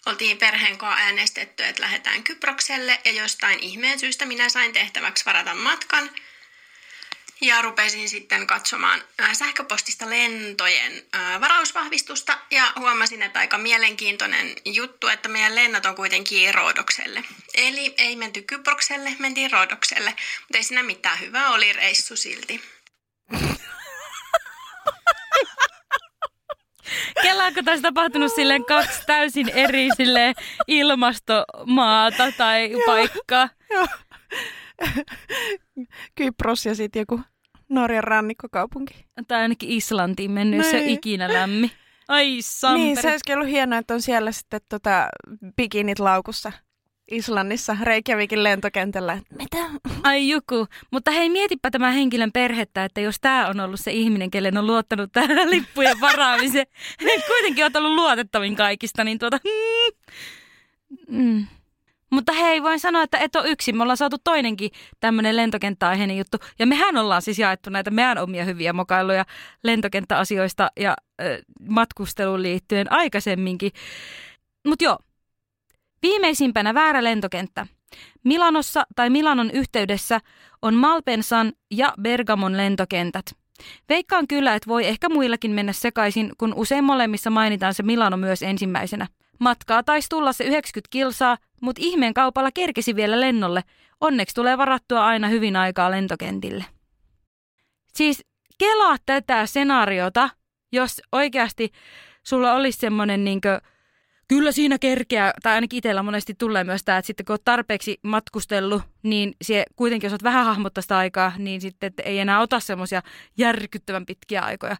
oltiin 0.07 0.39
perheen 0.39 0.79
kanssa 0.79 1.03
äänestetty, 1.03 1.65
että 1.65 1.83
lähdetään 1.83 2.23
Kyprokselle 2.23 3.01
ja 3.05 3.13
jostain 3.13 3.59
ihmeen 3.59 3.99
syystä 3.99 4.27
minä 4.27 4.49
sain 4.49 4.73
tehtäväksi 4.73 5.25
varata 5.25 5.55
matkan. 5.55 6.11
Ja 7.41 7.63
rupesin 7.63 8.09
sitten 8.09 8.47
katsomaan 8.47 9.03
sähköpostista 9.33 10.11
lentojen 10.11 11.07
varausvahvistusta 11.41 12.39
ja 12.51 12.73
huomasin, 12.79 13.23
että 13.23 13.39
aika 13.39 13.59
mielenkiintoinen 13.59 14.57
juttu, 14.65 15.09
että 15.09 15.29
meidän 15.29 15.55
lennot 15.55 15.87
on 15.87 15.95
kuitenkin 15.95 16.55
Roodokselle. 16.55 17.25
Eli 17.55 17.95
ei 17.99 18.17
menty 18.17 18.43
Kyprokselle, 18.43 19.17
mentiin 19.19 19.53
Roodokselle, 19.53 20.11
mutta 20.11 20.59
ei 20.59 20.63
siinä 20.63 20.83
mitään 20.83 21.21
hyvää, 21.21 21.51
oli 21.51 21.73
reissu 21.73 22.17
silti. 22.17 22.63
Kelaanko 27.23 27.63
tässä 27.63 27.83
tapahtunut 27.83 28.33
silleen 28.35 28.65
kaksi 28.65 29.03
täysin 29.07 29.49
eri 29.49 29.89
silleen 29.97 30.35
ilmastomaata 30.67 32.33
tai 32.33 32.71
paikkaa? 32.87 33.49
Joo. 33.71 33.87
Kypros 36.15 36.67
ja 36.67 36.75
sitten 36.75 37.01
joku 37.01 37.21
Norjan 37.69 38.05
rannikkokaupunki. 38.05 39.07
Tai 39.29 39.43
ainakin 39.43 39.71
Islantiin 39.71 40.31
mennyt, 40.31 40.59
jos 40.59 40.71
se 40.71 40.77
on 40.77 40.85
ikinä 40.89 41.33
lämmin. 41.33 41.71
Ai 42.09 42.39
samperi. 42.41 42.85
Niin, 42.85 43.03
se 43.03 43.11
olisikin 43.11 43.35
ollut 43.35 43.49
hienoa, 43.49 43.79
että 43.79 43.95
on 43.95 44.03
siellä 44.03 44.33
sitten 44.33 44.61
tota, 44.69 45.09
bikinit 45.57 45.99
laukussa. 45.99 46.53
Islannissa, 47.11 47.77
Reykjavikin 47.83 48.43
lentokentällä. 48.45 49.19
Mitä? 49.39 49.71
Ai 50.03 50.29
joku. 50.29 50.67
Mutta 50.91 51.11
hei, 51.11 51.29
mietipä 51.29 51.71
tämän 51.71 51.95
henkilön 51.95 52.33
perhettä, 52.33 52.85
että 52.85 53.01
jos 53.01 53.17
tämä 53.21 53.49
on 53.49 53.61
ollut 53.61 53.81
se 53.81 53.93
ihminen, 53.93 54.31
kelle 54.31 54.53
on 54.57 54.67
luottanut 54.67 55.13
tähän 55.13 55.51
lippujen 55.51 56.01
varaamiseen, 56.01 56.67
niin 57.05 57.23
kuitenkin 57.27 57.65
on 57.65 57.71
ollut 57.75 57.95
luotettavin 57.95 58.57
kaikista, 58.57 59.05
niin 59.05 59.19
tuota... 59.19 59.39
Mm. 59.45 60.15
Mm. 61.09 61.47
Mutta 62.11 62.33
hei, 62.33 62.63
voin 62.63 62.81
sanoa, 62.81 63.03
että 63.03 63.19
et 63.19 63.37
ole 63.37 63.49
yksin. 63.49 63.77
Me 63.77 63.83
ollaan 63.83 63.97
saatu 63.97 64.17
toinenkin 64.25 64.71
tämmöinen 65.01 65.37
lentokenttäaiheinen 65.37 66.19
juttu. 66.19 66.37
Ja 66.59 66.67
mehän 66.67 66.97
ollaan 66.97 67.23
siis 67.23 67.39
jaettu 67.39 67.71
näitä 67.71 67.91
meidän 67.91 68.19
omia 68.19 68.45
hyviä 68.45 68.73
mokailuja 68.73 69.25
lentokenttäasioista 69.63 70.71
ja 70.81 70.97
äh, 71.21 71.27
matkusteluun 71.69 72.43
liittyen 72.43 72.93
aikaisemminkin. 72.93 73.73
Mutta 74.67 74.85
joo, 74.85 74.99
viimeisimpänä 76.05 76.75
väärä 76.75 77.05
lentokenttä. 77.05 77.67
Milanossa 78.25 78.87
tai 78.97 79.11
Milanon 79.11 79.51
yhteydessä 79.51 80.21
on 80.63 80.75
Malpensan 80.75 81.53
ja 81.71 81.95
Bergamon 82.03 82.57
lentokentät. 82.57 83.25
Veikkaan 83.89 84.27
kyllä, 84.27 84.55
että 84.55 84.69
voi 84.69 84.87
ehkä 84.87 85.09
muillakin 85.09 85.51
mennä 85.51 85.73
sekaisin, 85.73 86.33
kun 86.39 86.55
usein 86.55 86.85
molemmissa 86.85 87.31
mainitaan 87.31 87.75
se 87.75 87.83
Milano 87.83 88.17
myös 88.17 88.43
ensimmäisenä. 88.43 89.07
Matkaa 89.41 89.83
taisi 89.83 90.09
tulla 90.09 90.33
se 90.33 90.45
90 90.45 90.89
kilsaa, 90.91 91.37
mutta 91.61 91.83
ihmeen 91.85 92.15
kaupalla 92.15 92.51
kerkesi 92.53 92.97
vielä 92.97 93.21
lennolle. 93.21 93.65
Onneksi 94.01 94.35
tulee 94.35 94.59
varattua 94.59 95.07
aina 95.07 95.29
hyvin 95.29 95.57
aikaa 95.57 95.91
lentokentille. 95.91 96.65
Siis 97.95 98.25
kelaa 98.59 98.97
tätä 99.07 99.47
senaariota, 99.47 100.31
jos 100.73 101.03
oikeasti 101.13 101.71
sulla 102.23 102.55
olisi 102.55 102.79
semmoinen 102.79 103.25
niinkö, 103.25 103.61
kyllä 104.29 104.53
siinä 104.53 104.79
kerkeä, 104.79 105.33
tai 105.43 105.55
ainakin 105.55 105.77
itsellä 105.77 106.03
monesti 106.03 106.35
tulee 106.35 106.65
myös 106.65 106.83
tämä, 106.85 106.99
että 106.99 107.07
sitten 107.07 107.27
kun 107.27 107.33
olet 107.33 107.45
tarpeeksi 107.45 107.99
matkustellut, 108.03 108.83
niin 109.03 109.35
se 109.43 109.65
kuitenkin 109.77 110.07
jos 110.07 110.13
olet 110.13 110.23
vähän 110.23 110.45
hahmottaa 110.45 110.83
sitä 110.83 110.99
aikaa, 110.99 111.33
niin 111.39 111.61
sitten 111.61 111.87
että 111.87 112.03
ei 112.03 112.19
enää 112.19 112.41
ota 112.41 112.61
semmoisia 112.61 113.03
järkyttävän 113.39 114.07
pitkiä 114.07 114.41
aikoja 114.41 114.77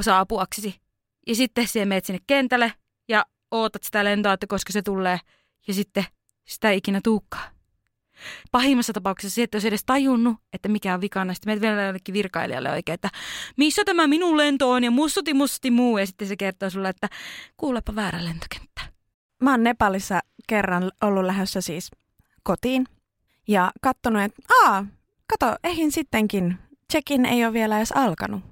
saapuaksesi. 0.00 0.80
Ja 1.26 1.34
sitten 1.34 1.68
siihen 1.68 1.88
menet 1.88 2.04
sinne 2.04 2.20
kentälle 2.26 2.72
ja 3.08 3.26
ootat 3.50 3.82
sitä 3.82 4.04
lentoa, 4.04 4.32
että 4.32 4.46
koska 4.46 4.72
se 4.72 4.82
tulee, 4.82 5.18
ja 5.68 5.74
sitten 5.74 6.04
sitä 6.44 6.70
ei 6.70 6.76
ikinä 6.76 7.00
tuukkaa. 7.04 7.57
Pahimmassa 8.50 8.92
tapauksessa 8.92 9.34
se, 9.34 9.42
että 9.42 9.56
jos 9.56 9.64
edes 9.64 9.84
tajunnut, 9.84 10.36
että 10.52 10.68
mikä 10.68 10.94
on 10.94 11.00
vikana, 11.00 11.34
sitten 11.34 11.50
menet 11.50 11.62
vielä 11.62 11.82
jollekin 11.82 12.12
virkailijalle 12.12 12.70
oikein, 12.70 12.94
että 12.94 13.10
missä 13.56 13.82
tämä 13.84 14.06
minun 14.06 14.36
lento 14.36 14.70
on 14.70 14.84
ja 14.84 14.90
mussuti 14.90 15.34
mussuti 15.34 15.70
muu. 15.70 15.98
Ja 15.98 16.06
sitten 16.06 16.28
se 16.28 16.36
kertoo 16.36 16.70
sulle, 16.70 16.88
että 16.88 17.08
kuulepa 17.56 17.94
väärä 17.94 18.24
lentokenttä. 18.24 18.80
Mä 19.42 19.50
oon 19.50 19.64
Nepalissa 19.64 20.20
kerran 20.48 20.90
ollut 21.02 21.24
lähdössä 21.24 21.60
siis 21.60 21.90
kotiin 22.42 22.86
ja 23.48 23.72
katsonut, 23.80 24.22
että 24.22 24.42
aa, 24.64 24.86
kato, 25.26 25.56
eihin 25.64 25.92
sittenkin, 25.92 26.58
check-in 26.92 27.26
ei 27.26 27.44
ole 27.44 27.52
vielä 27.52 27.76
edes 27.76 27.92
alkanut. 27.92 28.42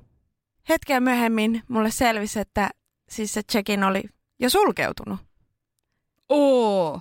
Hetkeä 0.68 1.00
myöhemmin 1.00 1.62
mulle 1.68 1.90
selvisi, 1.90 2.40
että 2.40 2.70
siis 3.08 3.34
se 3.34 3.42
check-in 3.52 3.84
oli 3.84 4.02
jo 4.38 4.50
sulkeutunut. 4.50 5.20
Oo. 6.28 7.00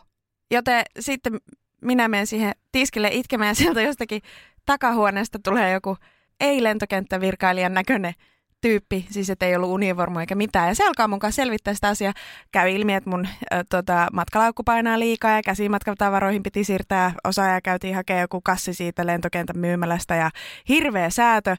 Joten 0.51 0.83
sitten 0.99 1.39
minä 1.85 2.07
menen 2.07 2.27
siihen 2.27 2.53
tiskille 2.71 3.09
itkemään 3.11 3.49
ja 3.49 3.55
sieltä 3.55 3.81
jostakin 3.81 4.21
takahuoneesta 4.65 5.39
tulee 5.43 5.71
joku 5.71 5.97
ei-lentokenttävirkailijan 6.39 7.73
näköinen 7.73 8.13
tyyppi, 8.61 9.07
siis 9.09 9.29
että 9.29 9.45
ei 9.45 9.55
ollut 9.55 9.69
univormu 9.69 10.19
eikä 10.19 10.35
mitään. 10.35 10.67
Ja 10.67 10.75
se 10.75 10.87
alkaa 10.87 11.07
mun 11.07 11.19
kanssa 11.19 11.41
selvittää 11.41 11.73
sitä 11.73 11.87
asiaa. 11.87 12.13
Käy 12.51 12.69
ilmi, 12.69 12.93
että 12.93 13.09
mun 13.09 13.27
ö, 13.53 13.63
tota, 13.69 14.07
matkalaukku 14.13 14.63
painaa 14.63 14.99
liikaa 14.99 15.31
ja 15.31 15.41
käsimatkatavaroihin 15.43 16.43
piti 16.43 16.63
siirtää 16.63 17.13
osa 17.23 17.45
ja 17.45 17.61
käytiin 17.61 17.95
hakemaan 17.95 18.21
joku 18.21 18.41
kassi 18.41 18.73
siitä 18.73 19.05
lentokentän 19.05 19.57
myymälästä 19.57 20.15
ja 20.15 20.29
hirveä 20.69 21.09
säätö. 21.09 21.55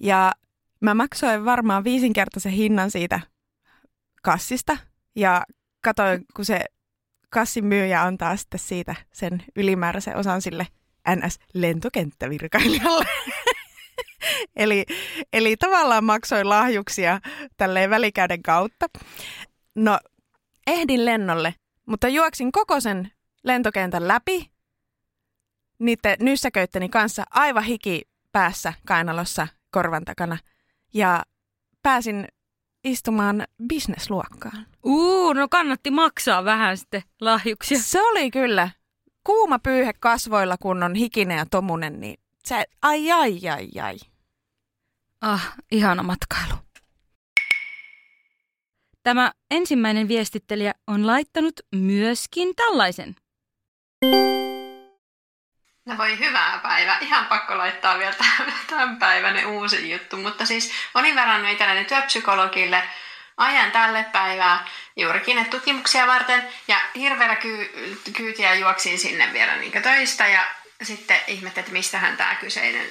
Ja 0.00 0.32
mä 0.80 0.94
maksoin 0.94 1.44
varmaan 1.44 1.84
viisinkertaisen 1.84 2.52
hinnan 2.52 2.90
siitä 2.90 3.20
kassista 4.22 4.76
ja 5.16 5.42
katsoin, 5.84 6.24
kun 6.36 6.44
se 6.44 6.64
kassin 7.32 7.64
myyjä 7.64 8.02
antaa 8.02 8.36
sitten 8.36 8.60
siitä 8.60 8.94
sen 9.12 9.44
ylimääräisen 9.56 10.16
osan 10.16 10.42
sille 10.42 10.66
NS-lentokenttävirkailijalle. 11.08 13.04
eli, 14.56 14.86
eli 15.32 15.56
tavallaan 15.56 16.04
maksoin 16.04 16.48
lahjuksia 16.48 17.20
tälleen 17.56 17.90
välikäden 17.90 18.42
kautta. 18.42 18.86
No, 19.74 19.98
ehdin 20.66 21.04
lennolle, 21.04 21.54
mutta 21.86 22.08
juoksin 22.08 22.52
koko 22.52 22.80
sen 22.80 23.12
lentokentän 23.44 24.08
läpi 24.08 24.50
niiden 25.78 26.16
nyssäköytteni 26.20 26.88
kanssa 26.88 27.24
aivan 27.30 27.64
hiki 27.64 28.02
päässä 28.32 28.72
kainalossa 28.86 29.48
korvan 29.70 30.04
takana. 30.04 30.38
Ja 30.94 31.22
pääsin 31.82 32.28
istumaan 32.84 33.44
bisnesluokkaan. 33.68 34.66
Uu, 34.84 35.32
no 35.32 35.48
kannatti 35.48 35.90
maksaa 35.90 36.44
vähän 36.44 36.78
sitten 36.78 37.02
lahjuksia. 37.20 37.78
Se 37.78 38.02
oli 38.02 38.30
kyllä. 38.30 38.70
Kuuma 39.24 39.58
pyyhe 39.58 39.92
kasvoilla, 40.00 40.56
kun 40.56 40.82
on 40.82 40.94
hikinen 40.94 41.38
ja 41.38 41.46
tomunen, 41.46 42.00
niin 42.00 42.20
se, 42.44 42.64
ai 42.82 43.10
ai 43.10 43.40
ai 43.48 43.70
ai. 43.82 43.96
Ah, 45.20 45.52
ihana 45.72 46.02
matkailu. 46.02 46.54
Tämä 49.02 49.32
ensimmäinen 49.50 50.08
viestittelijä 50.08 50.72
on 50.86 51.06
laittanut 51.06 51.60
myöskin 51.74 52.48
tällaisen. 52.56 53.16
No 55.84 55.98
voi 55.98 56.18
hyvää 56.18 56.60
päivää. 56.62 56.98
Ihan 57.00 57.26
pakko 57.26 57.58
laittaa 57.58 57.98
vielä 57.98 58.14
tämän 58.66 58.96
päivän 59.06 59.46
uusi 59.46 59.90
juttu. 59.90 60.16
Mutta 60.16 60.46
siis 60.46 60.72
olin 60.94 61.16
varannut 61.16 61.50
itselleni 61.50 61.84
työpsykologille 61.84 62.82
ajan 63.36 63.70
tälle 63.70 64.04
päivää 64.12 64.64
juurikin 64.96 65.50
tutkimuksia 65.50 66.06
varten. 66.06 66.48
Ja 66.68 66.76
hirveällä 66.94 67.36
ky- 67.36 67.98
kyytiä 68.12 68.54
juoksin 68.54 68.98
sinne 68.98 69.32
vielä 69.32 69.56
niin 69.56 69.82
töistä 69.82 70.26
ja 70.26 70.44
sitten 70.82 71.20
ihmettelin, 71.26 71.64
että 71.64 71.72
mistähän 71.72 72.16
tämä 72.16 72.34
kyseinen 72.34 72.86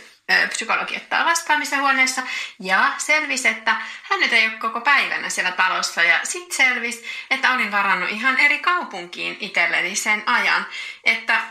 psykologi 0.50 0.98
ottaa 0.98 1.26
vastaan 1.26 1.60
missä 1.60 1.78
huoneessa. 1.78 2.22
Ja 2.60 2.94
selvisi, 2.98 3.48
että 3.48 3.76
hän 4.04 4.20
nyt 4.20 4.34
ei 4.34 4.48
ole 4.48 4.58
koko 4.58 4.82
päivänä 4.82 5.30
siellä 5.30 5.52
talossa. 5.52 6.04
Ja 6.04 6.20
sitten 6.24 6.58
selvisi, 6.58 7.06
että 7.30 7.52
olin 7.52 7.72
varannut 7.72 8.10
ihan 8.10 8.38
eri 8.38 8.60
kaupunkiin 8.60 9.38
itselleni 9.40 9.96
sen 9.96 10.24
ajan. 10.26 10.66
Että 11.04 11.42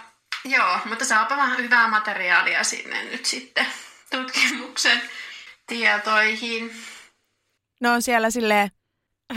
Joo, 0.45 0.79
mutta 0.85 1.05
saapa 1.05 1.37
vähän 1.37 1.59
hyvää 1.59 1.89
materiaalia 1.89 2.65
sinne 2.65 3.05
nyt 3.05 3.25
sitten 3.27 3.67
tutkimuksen 4.11 5.03
tietoihin. 5.67 6.71
No 7.81 7.93
on 7.93 8.03
siellä 8.03 8.31
silleen, 8.31 8.71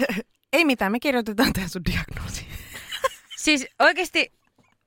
ei 0.54 0.66
mitään, 0.66 0.92
me 0.92 1.00
kirjoitetaan 1.00 1.54
tämä 1.54 1.68
sun 1.68 1.86
diagnoosi. 1.86 2.48
Siis 3.36 3.68
oikeasti, 3.80 4.32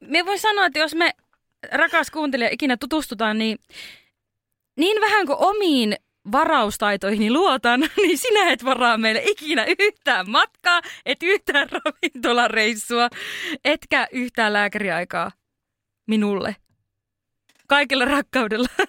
me 0.00 0.26
voi 0.26 0.38
sanoa, 0.38 0.66
että 0.66 0.78
jos 0.78 0.94
me 0.94 1.12
rakas 1.72 2.10
kuuntelija 2.10 2.50
ikinä 2.52 2.76
tutustutaan, 2.76 3.38
niin 3.38 3.58
niin 4.76 5.00
vähän 5.00 5.26
kuin 5.26 5.38
omiin 5.38 5.96
varaustaitoihin 6.32 7.32
luotan, 7.32 7.80
niin 8.02 8.18
sinä 8.18 8.50
et 8.50 8.64
varaa 8.64 8.98
meille 8.98 9.22
ikinä 9.24 9.66
yhtään 9.78 10.30
matkaa, 10.30 10.80
et 11.06 11.22
yhtään 11.22 11.68
ravintolareissua, 11.70 13.08
etkä 13.64 14.08
yhtään 14.12 14.52
lääkäriaikaa 14.52 15.30
minulle. 16.06 16.56
Kaikella 17.68 18.04
rakkaudella. 18.04 18.68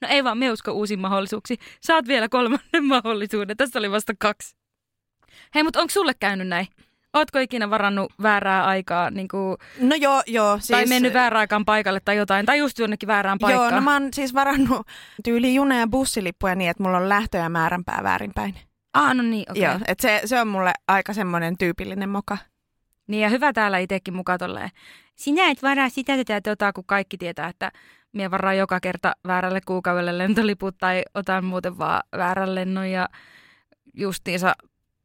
No 0.00 0.08
ei 0.10 0.24
vaan, 0.24 0.38
me 0.38 0.50
usko 0.52 0.72
uusiin 0.72 1.00
mahdollisuuksiin. 1.00 1.58
Saat 1.82 2.06
vielä 2.06 2.28
kolmannen 2.28 2.84
mahdollisuuden. 2.94 3.56
Tässä 3.56 3.78
oli 3.78 3.90
vasta 3.90 4.12
kaksi. 4.18 4.56
Hei, 5.54 5.62
mutta 5.62 5.80
onko 5.80 5.90
sulle 5.90 6.12
käynyt 6.20 6.48
näin? 6.48 6.66
Ootko 7.14 7.38
ikinä 7.38 7.70
varannut 7.70 8.12
väärää 8.22 8.64
aikaa 8.66 9.10
niin 9.10 9.28
kuin, 9.28 9.56
No 9.80 9.96
joo, 9.96 10.22
joo. 10.26 10.56
Siis, 10.56 10.68
tai 10.68 10.86
mennyt 10.86 11.12
väärään 11.14 11.40
aikaan 11.40 11.64
paikalle 11.64 12.00
tai 12.04 12.16
jotain, 12.16 12.46
tai 12.46 12.58
just 12.58 12.78
jonnekin 12.78 13.06
väärään 13.06 13.38
paikkaan? 13.38 13.70
Joo, 13.72 13.80
no 13.80 13.84
mä 13.84 13.92
oon 13.92 14.08
siis 14.14 14.34
varannut 14.34 14.86
tyyli 15.24 15.54
juna- 15.54 15.78
ja 15.78 15.86
bussilippuja 15.86 16.54
niin, 16.54 16.70
että 16.70 16.82
mulla 16.82 16.98
on 16.98 17.08
lähtö- 17.08 17.38
ja 17.38 17.48
määränpää 17.48 18.00
väärinpäin. 18.02 18.54
Ah, 18.94 19.14
no 19.14 19.22
niin, 19.22 19.50
okei. 19.50 19.62
Joo, 19.62 19.72
Okay. 19.74 19.84
että 19.88 20.02
se, 20.02 20.20
se 20.24 20.40
on 20.40 20.48
mulle 20.48 20.72
aika 20.88 21.12
semmoinen 21.12 21.58
tyypillinen 21.58 22.08
moka. 22.08 22.38
Niin 23.08 23.22
ja 23.22 23.28
hyvä 23.28 23.52
täällä 23.52 23.78
itsekin 23.78 24.14
mukaan 24.14 24.38
tolleen. 24.38 24.70
Sinä 25.16 25.50
et 25.50 25.62
varaa 25.62 25.88
sitä 25.88 26.16
tätä 26.16 26.40
tota, 26.40 26.72
kun 26.72 26.84
kaikki 26.86 27.18
tietää, 27.18 27.48
että 27.48 27.72
minä 28.12 28.30
varaan 28.30 28.56
joka 28.58 28.80
kerta 28.80 29.12
väärälle 29.26 29.60
kuukaudelle 29.66 30.18
lentoliput 30.18 30.78
tai 30.78 31.02
otan 31.14 31.44
muuten 31.44 31.78
vaan 31.78 32.02
väärän 32.16 32.54
lennon 32.54 32.90
ja 32.90 33.08
justiinsa 33.94 34.54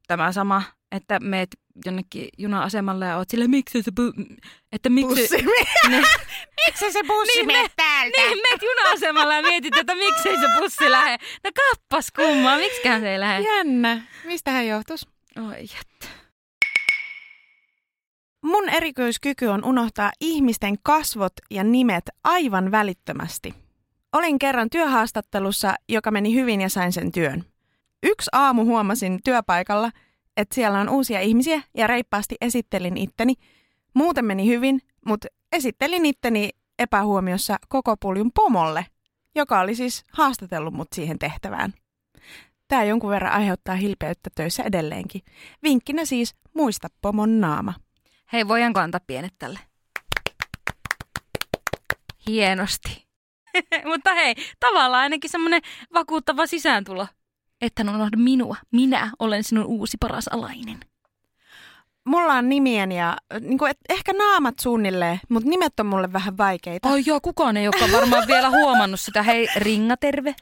tämä 0.07 0.31
sama, 0.31 0.63
että 0.91 1.19
meet 1.19 1.49
jonnekin 1.85 2.27
juna-asemalle 2.37 3.05
ja 3.05 3.17
oot 3.17 3.29
sille, 3.29 3.47
miksi 3.47 3.81
se, 3.83 3.91
bu- 4.01 4.37
että 4.71 4.89
miksi... 4.89 5.21
Bussi. 5.21 5.45
Ne, 5.89 6.01
Miksi 6.67 6.91
se 6.91 6.99
bussi 7.07 7.37
Niin 7.45 7.47
me- 7.47 7.69
täältä? 7.75 8.21
niin, 8.21 8.37
meet 8.49 8.61
juna-asemalla 8.61 9.35
ja 9.35 9.41
mietit, 9.41 9.77
että 9.77 9.95
miksei 9.95 10.35
se 10.37 10.47
bussi 10.59 10.91
lähde. 10.91 11.17
No 11.43 11.49
kappas 11.55 12.11
kummaa, 12.11 12.57
miksikään 12.57 13.01
se 13.01 13.11
ei 13.11 13.19
lähde. 13.19 13.47
Jännä. 13.55 14.01
Mistä 14.25 14.51
hän 14.51 14.67
johtuisi? 14.67 15.05
Oi 15.47 15.59
jättä. 15.59 16.22
Mun 18.43 18.69
erikoiskyky 18.69 19.45
on 19.45 19.65
unohtaa 19.65 20.11
ihmisten 20.21 20.75
kasvot 20.83 21.33
ja 21.51 21.63
nimet 21.63 22.03
aivan 22.23 22.71
välittömästi. 22.71 23.53
Olin 24.13 24.39
kerran 24.39 24.69
työhaastattelussa, 24.69 25.75
joka 25.89 26.11
meni 26.11 26.33
hyvin 26.33 26.61
ja 26.61 26.69
sain 26.69 26.91
sen 26.91 27.11
työn. 27.11 27.43
Yksi 28.03 28.29
aamu 28.31 28.65
huomasin 28.65 29.19
työpaikalla, 29.23 29.91
että 30.37 30.55
siellä 30.55 30.79
on 30.79 30.89
uusia 30.89 31.19
ihmisiä 31.19 31.61
ja 31.77 31.87
reippaasti 31.87 32.35
esittelin 32.41 32.97
itteni. 32.97 33.33
Muuten 33.93 34.25
meni 34.25 34.47
hyvin, 34.47 34.81
mutta 35.05 35.27
esittelin 35.51 36.05
itteni 36.05 36.49
epähuomiossa 36.79 37.57
koko 37.69 37.97
puljun 37.97 38.31
pomolle, 38.35 38.85
joka 39.35 39.59
oli 39.59 39.75
siis 39.75 40.03
haastatellut 40.11 40.73
mut 40.73 40.87
siihen 40.95 41.19
tehtävään. 41.19 41.73
Tämä 42.67 42.83
jonkun 42.83 43.09
verran 43.09 43.33
aiheuttaa 43.33 43.75
hilpeyttä 43.75 44.29
töissä 44.35 44.63
edelleenkin. 44.63 45.21
Vinkkinä 45.63 46.05
siis 46.05 46.35
muista 46.53 46.87
pomon 47.01 47.41
naama. 47.41 47.73
Hei, 48.33 48.47
voidaanko 48.47 48.79
antaa 48.79 49.01
pienet 49.07 49.33
tälle? 49.39 49.59
Hienosti. 52.27 53.07
Mutta 53.91 54.13
hei, 54.13 54.35
tavallaan 54.59 55.01
ainakin 55.01 55.29
semmoinen 55.29 55.61
vakuuttava 55.93 56.47
sisääntulo. 56.47 57.07
Että 57.61 57.81
unohda 57.81 58.17
minua. 58.17 58.55
Minä 58.71 59.11
olen 59.19 59.43
sinun 59.43 59.65
uusi 59.65 59.97
paras 59.99 60.27
alainen. 60.27 60.79
Mulla 62.05 62.33
on 62.33 62.49
nimien 62.49 62.91
ja 62.91 63.17
niin 63.39 63.57
kuin, 63.57 63.71
et, 63.71 63.77
ehkä 63.89 64.13
naamat 64.13 64.59
suunnilleen, 64.59 65.19
mutta 65.29 65.49
nimet 65.49 65.79
on 65.79 65.85
mulle 65.85 66.13
vähän 66.13 66.37
vaikeita. 66.37 66.89
Oi 66.89 67.03
joo, 67.05 67.21
kukaan 67.21 67.57
ei 67.57 67.67
olekaan 67.67 67.91
varmaan 67.91 68.27
vielä 68.27 68.49
huomannut 68.49 68.99
sitä. 68.99 69.23
Hei, 69.23 69.47
Ringa, 69.55 69.97
terve. 69.97 70.35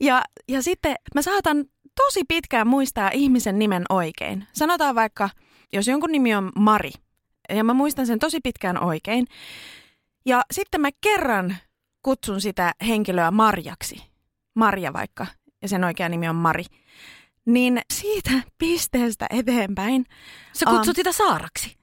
Ja, 0.00 0.22
ja 0.48 0.62
sitten 0.62 0.94
mä 1.14 1.22
saatan 1.22 1.64
tosi 2.04 2.24
pitkään 2.28 2.66
muistaa 2.66 3.10
ihmisen 3.14 3.58
nimen 3.58 3.84
oikein. 3.88 4.46
Sanotaan 4.52 4.94
vaikka, 4.94 5.30
jos 5.72 5.88
jonkun 5.88 6.12
nimi 6.12 6.34
on 6.34 6.52
Mari, 6.58 6.90
ja 7.48 7.64
mä 7.64 7.74
muistan 7.74 8.06
sen 8.06 8.18
tosi 8.18 8.40
pitkään 8.40 8.84
oikein. 8.84 9.26
Ja 10.26 10.42
sitten 10.52 10.80
mä 10.80 10.88
kerran 11.00 11.56
kutsun 12.02 12.40
sitä 12.40 12.72
henkilöä 12.86 13.30
Marjaksi. 13.30 14.02
Marja 14.54 14.92
vaikka, 14.92 15.26
ja 15.62 15.68
sen 15.68 15.84
oikea 15.84 16.08
nimi 16.08 16.28
on 16.28 16.36
Mari. 16.36 16.64
Niin 17.44 17.80
siitä 17.94 18.30
pisteestä 18.58 19.26
eteenpäin 19.30 20.06
Sä 20.52 20.66
Am. 20.68 20.76
kutsut 20.76 20.96
sitä 20.96 21.12
Saaraksi. 21.12 21.76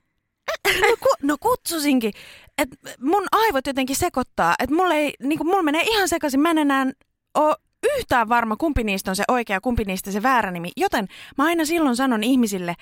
No, 0.81 0.87
ku, 0.99 1.09
no 1.21 1.37
kutsusinkin. 1.39 2.13
Et 2.57 2.69
mun 3.01 3.23
aivot 3.31 3.67
jotenkin 3.67 3.95
sekoittaa. 3.95 4.55
Että 4.59 4.75
mulla, 4.75 4.93
ei, 4.93 5.13
niinku, 5.23 5.43
mulla 5.43 5.63
menee 5.63 5.81
ihan 5.81 6.09
sekaisin. 6.09 6.39
Mä 6.39 6.51
en 6.51 6.57
enää 6.57 6.85
ole 7.33 7.55
yhtään 7.97 8.29
varma, 8.29 8.55
kumpi 8.55 8.83
niistä 8.83 9.11
on 9.11 9.15
se 9.15 9.23
oikea, 9.27 9.61
kumpi 9.61 9.83
niistä 9.85 10.11
se 10.11 10.23
väärä 10.23 10.51
nimi. 10.51 10.71
Joten 10.77 11.07
mä 11.37 11.43
aina 11.43 11.65
silloin 11.65 11.95
sanon 11.95 12.23
ihmisille, 12.23 12.75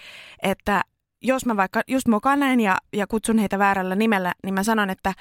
että 0.43 0.81
jos 1.21 1.45
mä 1.45 1.57
vaikka 1.57 1.81
just 1.87 2.07
mokaan 2.07 2.39
näin 2.39 2.59
ja, 2.59 2.77
ja 2.93 3.07
kutsun 3.07 3.37
heitä 3.37 3.59
väärällä 3.59 3.95
nimellä, 3.95 4.33
niin 4.43 4.53
mä 4.53 4.63
sanon, 4.63 4.89
että 4.89 5.13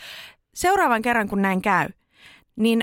seuraavan 0.54 1.02
kerran 1.02 1.28
kun 1.28 1.42
näin 1.42 1.62
käy, 1.62 1.88
niin 2.56 2.82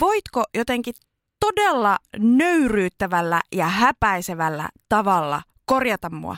voitko 0.00 0.44
jotenkin 0.54 0.94
todella 1.40 1.98
nöyryyttävällä 2.18 3.40
ja 3.52 3.68
häpäisevällä 3.68 4.68
tavalla 4.88 5.42
korjata 5.64 6.10
mua? 6.10 6.36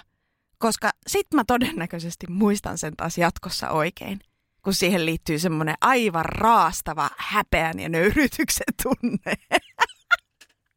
Koska 0.58 0.90
sit 1.06 1.26
mä 1.34 1.44
todennäköisesti 1.46 2.26
muistan 2.30 2.78
sen 2.78 2.96
taas 2.96 3.18
jatkossa 3.18 3.70
oikein, 3.70 4.20
kun 4.62 4.74
siihen 4.74 5.06
liittyy 5.06 5.38
semmoinen 5.38 5.74
aivan 5.80 6.24
raastava 6.24 7.10
häpeän 7.16 7.80
ja 7.80 7.88
nöyryytyksen 7.88 8.74
tunne. 8.82 9.34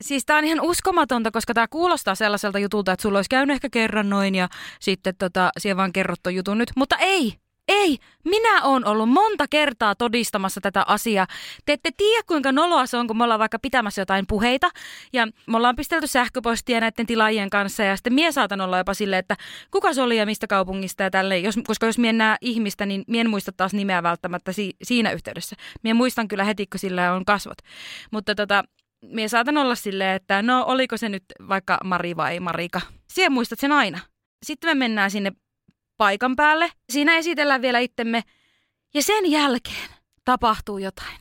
Siis 0.04 0.26
tää 0.26 0.38
on 0.38 0.44
ihan 0.44 0.62
uskomatonta, 0.62 1.32
koska 1.32 1.54
tää 1.54 1.68
kuulostaa 1.68 2.16
sellaiselta 2.16 2.60
jutulta, 2.60 2.92
että 2.92 3.02
sulla 3.02 3.18
olisi 3.18 3.30
käynyt 3.30 3.54
ehkä 3.54 3.70
kerran 3.70 4.10
noin 4.10 4.36
ja 4.36 4.50
sitten 4.80 5.14
tota, 5.20 5.50
siihen 5.58 5.78
vaan 5.78 5.94
kerrottu 5.94 6.30
jutun 6.30 6.58
nyt. 6.58 6.72
Mutta 6.76 6.96
ei, 7.00 7.34
ei. 7.68 7.98
Minä 8.24 8.64
oon 8.64 8.86
ollut 8.86 9.10
monta 9.10 9.46
kertaa 9.50 9.96
todistamassa 9.96 10.62
tätä 10.62 10.84
asiaa. 10.88 11.28
Te 11.66 11.74
ette 11.74 11.90
tiedä, 11.98 12.24
kuinka 12.28 12.52
noloa 12.52 12.86
se 12.86 12.98
on, 12.98 13.08
kun 13.08 13.18
me 13.18 13.24
ollaan 13.24 13.40
vaikka 13.40 13.60
pitämässä 13.60 14.02
jotain 14.02 14.26
puheita. 14.28 14.70
Ja 15.14 15.28
me 15.48 15.58
ollaan 15.58 15.76
pistelty 15.76 16.08
sähköpostia 16.08 16.80
näiden 16.80 17.06
tilaajien 17.06 17.50
kanssa. 17.50 17.84
Ja 17.84 17.96
sitten 17.96 18.14
mie 18.14 18.32
saatan 18.32 18.62
olla 18.62 18.78
jopa 18.78 18.94
silleen, 18.94 19.20
että 19.20 19.36
kuka 19.72 19.94
se 19.94 20.02
oli 20.02 20.18
ja 20.18 20.26
mistä 20.26 20.48
kaupungista 20.48 21.04
ja 21.04 21.12
tälle. 21.12 21.38
Jos, 21.38 21.56
koska 21.68 21.86
jos 21.86 21.98
mien 21.98 22.18
näe 22.18 22.38
ihmistä, 22.42 22.86
niin 22.86 23.04
mien 23.08 23.30
muista 23.30 23.52
taas 23.52 23.74
nimeä 23.74 24.04
välttämättä 24.04 24.52
si- 24.52 24.76
siinä 24.84 25.12
yhteydessä. 25.12 25.56
Mie 25.84 25.94
muistan 25.94 26.28
kyllä 26.28 26.44
heti, 26.44 26.68
kun 26.68 26.80
sillä 26.80 27.14
on 27.14 27.26
kasvot. 27.26 27.58
Mutta 28.12 28.36
tota, 28.36 28.64
mie 29.04 29.28
saatan 29.28 29.58
olla 29.58 29.76
silleen, 29.76 30.16
että 30.16 30.42
no 30.42 30.64
oliko 30.68 30.98
se 30.98 31.10
nyt 31.10 31.24
vaikka 31.50 31.78
Mari 31.84 32.16
vai 32.16 32.40
Marika. 32.40 32.82
Siihen 33.14 33.32
muistat 33.32 33.60
sen 33.60 33.72
aina. 33.72 34.00
Sitten 34.46 34.70
me 34.70 34.74
mennään 34.74 35.12
sinne 35.12 35.32
paikan 35.98 36.36
päälle. 36.36 36.70
Siinä 36.90 37.18
esitellään 37.18 37.62
vielä 37.62 37.80
itsemme. 37.80 38.22
Ja 38.94 39.04
sen 39.04 39.32
jälkeen 39.32 39.90
tapahtuu 40.26 40.78
jotain. 40.78 41.18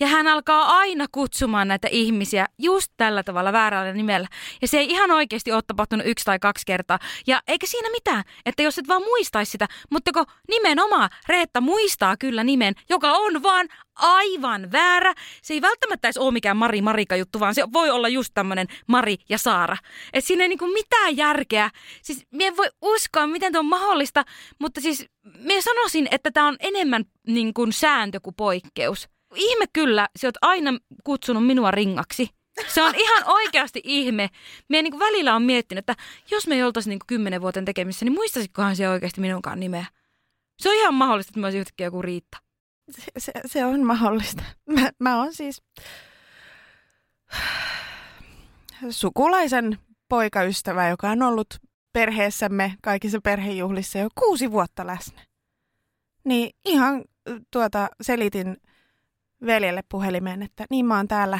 Ja 0.00 0.06
hän 0.06 0.26
alkaa 0.26 0.76
aina 0.76 1.06
kutsumaan 1.12 1.68
näitä 1.68 1.88
ihmisiä 1.90 2.46
just 2.58 2.92
tällä 2.96 3.22
tavalla 3.22 3.52
väärällä 3.52 3.92
nimellä. 3.92 4.28
Ja 4.62 4.68
se 4.68 4.78
ei 4.78 4.90
ihan 4.90 5.10
oikeasti 5.10 5.52
ole 5.52 5.62
tapahtunut 5.66 6.06
yksi 6.06 6.24
tai 6.24 6.38
kaksi 6.38 6.66
kertaa. 6.66 6.98
Ja 7.26 7.42
eikä 7.48 7.66
siinä 7.66 7.90
mitään, 7.90 8.24
että 8.46 8.62
jos 8.62 8.78
et 8.78 8.88
vaan 8.88 9.02
muistaisi 9.02 9.50
sitä. 9.52 9.68
Mutta 9.90 10.12
kun 10.12 10.26
nimenomaan 10.48 11.10
Reetta 11.28 11.60
muistaa 11.60 12.16
kyllä 12.16 12.44
nimen, 12.44 12.74
joka 12.88 13.12
on 13.12 13.42
vaan 13.42 13.68
aivan 13.96 14.72
väärä. 14.72 15.14
Se 15.42 15.54
ei 15.54 15.62
välttämättä 15.62 16.08
edes 16.08 16.18
ole 16.18 16.32
mikään 16.32 16.56
Mari 16.56 16.82
Marika 16.82 17.16
juttu, 17.16 17.40
vaan 17.40 17.54
se 17.54 17.72
voi 17.72 17.90
olla 17.90 18.08
just 18.08 18.30
tämmönen 18.34 18.66
Mari 18.86 19.16
ja 19.28 19.38
Saara. 19.38 19.76
Et 20.12 20.24
siinä 20.24 20.44
ei 20.44 20.48
niinku 20.48 20.66
mitään 20.66 21.16
järkeä. 21.16 21.70
Siis 22.02 22.26
mie 22.30 22.46
en 22.46 22.56
voi 22.56 22.70
uskoa, 22.82 23.26
miten 23.26 23.52
tuo 23.52 23.58
on 23.58 23.66
mahdollista, 23.66 24.24
mutta 24.58 24.80
siis 24.80 25.06
mie 25.38 25.62
sanoisin, 25.62 26.08
että 26.10 26.30
tämä 26.30 26.48
on 26.48 26.56
enemmän 26.60 27.04
niin 27.26 27.54
kuin 27.54 27.72
sääntö 27.72 28.20
kuin 28.20 28.34
poikkeus. 28.34 29.08
Ihme 29.34 29.64
kyllä, 29.72 30.08
sä 30.18 30.28
oot 30.28 30.34
aina 30.42 30.78
kutsunut 31.04 31.46
minua 31.46 31.70
ringaksi. 31.70 32.28
Se 32.68 32.82
on 32.82 32.94
ihan 32.94 33.22
oikeasti 33.26 33.80
ihme. 33.84 34.28
Mie 34.68 34.82
niin 34.82 34.98
välillä 34.98 35.36
on 35.36 35.42
miettinyt, 35.42 35.82
että 35.88 36.02
jos 36.30 36.46
me 36.46 36.54
ei 36.54 36.62
oltaisi 36.62 36.88
niin 36.88 36.98
kymmenen 37.06 37.40
vuoten 37.40 37.64
tekemissä, 37.64 38.04
niin 38.04 38.12
muistaisikohan 38.12 38.76
se 38.76 38.88
oikeasti 38.88 39.20
minunkaan 39.20 39.60
nimeä. 39.60 39.86
Se 40.58 40.68
on 40.68 40.74
ihan 40.74 40.94
mahdollista, 40.94 41.30
että 41.30 41.40
mä 41.40 41.46
olisin 41.46 41.60
yhtäkkiä 41.60 41.86
joku 41.86 42.02
Riitta. 42.02 42.38
Se, 42.90 43.02
se, 43.18 43.32
se 43.46 43.64
on 43.64 43.84
mahdollista. 43.84 44.42
Mä, 44.66 44.90
mä 44.98 45.18
oon 45.18 45.34
siis 45.34 45.62
sukulaisen 48.90 49.78
poikaystävä, 50.08 50.88
joka 50.88 51.10
on 51.10 51.22
ollut 51.22 51.46
perheessämme 51.92 52.74
kaikissa 52.82 53.20
perhejuhlissa 53.20 53.98
jo 53.98 54.08
kuusi 54.18 54.52
vuotta 54.52 54.86
läsnä. 54.86 55.22
Niin 56.24 56.50
ihan 56.64 57.04
tuota 57.50 57.88
selitin 58.02 58.56
veljelle 59.46 59.82
puhelimeen, 59.88 60.42
että 60.42 60.64
niin 60.70 60.86
mä 60.86 60.96
oon 60.96 61.08
täällä 61.08 61.38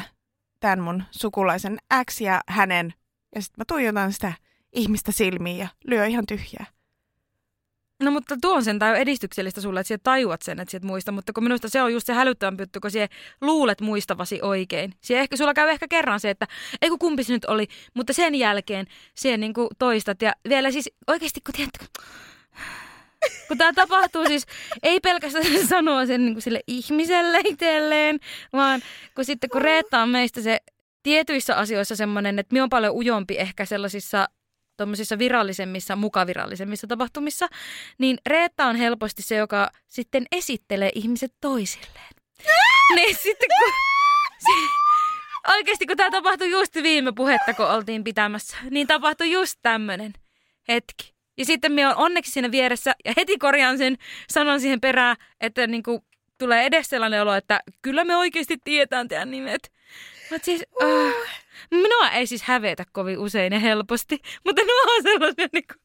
tämän 0.59 0.79
mun 0.79 1.03
sukulaisen 1.11 1.77
X 2.09 2.21
ja 2.21 2.41
hänen. 2.47 2.93
Ja 3.35 3.41
sitten 3.41 3.61
mä 3.61 3.65
tuijotan 3.67 4.13
sitä 4.13 4.33
ihmistä 4.73 5.11
silmiin 5.11 5.57
ja 5.57 5.67
lyö 5.87 6.05
ihan 6.05 6.25
tyhjää. 6.25 6.65
No 8.01 8.11
mutta 8.11 8.37
tuo 8.41 8.55
on 8.55 8.63
sentään 8.63 8.95
edistyksellistä 8.95 9.61
sulle, 9.61 9.79
että 9.79 9.87
sä 9.87 9.97
tajuat 10.03 10.41
sen, 10.41 10.59
että 10.59 10.71
sä 10.71 10.77
et 10.77 10.83
muista. 10.83 11.11
Mutta 11.11 11.33
kun 11.33 11.43
minusta 11.43 11.69
se 11.69 11.81
on 11.81 11.93
just 11.93 12.07
se 12.07 12.13
hälyttävämpi 12.13 12.63
juttu, 12.63 12.79
kun 12.79 12.91
sä 12.91 13.07
luulet 13.41 13.81
muistavasi 13.81 14.39
oikein. 14.41 14.93
Sie 15.01 15.19
ehkä, 15.19 15.37
sulla 15.37 15.53
käy 15.53 15.69
ehkä 15.69 15.87
kerran 15.87 16.19
se, 16.19 16.29
että 16.29 16.47
ei 16.81 16.89
kun 16.89 16.99
kumpi 16.99 17.23
se 17.23 17.33
nyt 17.33 17.45
oli, 17.45 17.67
mutta 17.93 18.13
sen 18.13 18.35
jälkeen 18.35 18.87
se 19.15 19.37
niin 19.37 19.53
toistat. 19.79 20.21
Ja 20.21 20.33
vielä 20.49 20.71
siis 20.71 20.91
oikeasti, 21.07 21.41
kun 21.41 21.53
tiedät, 21.53 21.73
tämä 23.57 23.73
tapahtuu 23.73 24.25
siis, 24.25 24.45
ei 24.83 24.99
pelkästään 24.99 25.67
sanoa 25.67 26.05
sen 26.05 26.25
niin 26.25 26.33
kuin 26.33 26.41
sille 26.41 26.61
ihmiselle 26.67 27.41
itselleen, 27.45 28.19
vaan 28.53 28.81
kun 29.15 29.25
sitten 29.25 29.49
kun 29.49 29.61
Reetta 29.61 30.01
on 30.01 30.09
meistä 30.09 30.41
se 30.41 30.57
tietyissä 31.03 31.55
asioissa 31.55 31.95
semmoinen, 31.95 32.39
että 32.39 32.53
minä 32.53 32.63
on 32.63 32.69
paljon 32.69 32.95
ujompi 32.95 33.37
ehkä 33.37 33.65
sellaisissa 33.65 34.27
tuommoisissa 34.77 35.19
virallisemmissa, 35.19 35.95
mukavirallisemmissa 35.95 36.87
tapahtumissa, 36.87 37.47
niin 37.97 38.17
Reetta 38.25 38.65
on 38.65 38.75
helposti 38.75 39.21
se, 39.21 39.35
joka 39.35 39.71
sitten 39.87 40.25
esittelee 40.31 40.91
ihmiset 40.95 41.33
toisilleen. 41.41 42.09
niin 42.95 43.15
sitten 43.15 43.49
kun... 43.59 43.73
Oikeasti 45.47 45.87
kun 45.87 45.97
tämä 45.97 46.11
tapahtui 46.11 46.51
just 46.51 46.75
viime 46.75 47.11
puhetta, 47.11 47.53
kun 47.53 47.65
oltiin 47.65 48.03
pitämässä, 48.03 48.57
niin 48.69 48.87
tapahtui 48.87 49.31
just 49.31 49.59
tämmöinen 49.61 50.13
hetki. 50.67 51.20
Ja 51.41 51.45
sitten 51.45 51.71
minä 51.71 51.87
olen 51.87 51.97
onneksi 51.97 52.31
siinä 52.31 52.51
vieressä 52.51 52.95
ja 53.05 53.13
heti 53.17 53.37
korjaan 53.37 53.77
sen, 53.77 53.97
sanon 54.29 54.61
siihen 54.61 54.81
perään, 54.81 55.15
että 55.41 55.67
niin 55.67 55.83
kuin 55.83 56.01
tulee 56.37 56.65
edes 56.65 56.87
sellainen 56.89 57.21
olo, 57.21 57.33
että 57.33 57.59
kyllä 57.81 58.03
me 58.03 58.15
oikeasti 58.15 58.57
tietään 58.63 59.07
teidän 59.07 59.31
nimet. 59.31 59.71
Mutta 60.31 60.45
siis, 60.45 60.63
uh, 60.83 61.13
minua 61.71 62.09
ei 62.11 62.27
siis 62.27 62.43
hävetä 62.43 62.85
kovin 62.91 63.19
usein 63.19 63.53
ja 63.53 63.59
helposti, 63.59 64.21
mutta 64.45 64.61
nuo 64.61 64.95
on 64.95 65.03
sellaisia, 65.03 65.47
niin 65.53 65.67
kuin, 65.67 65.81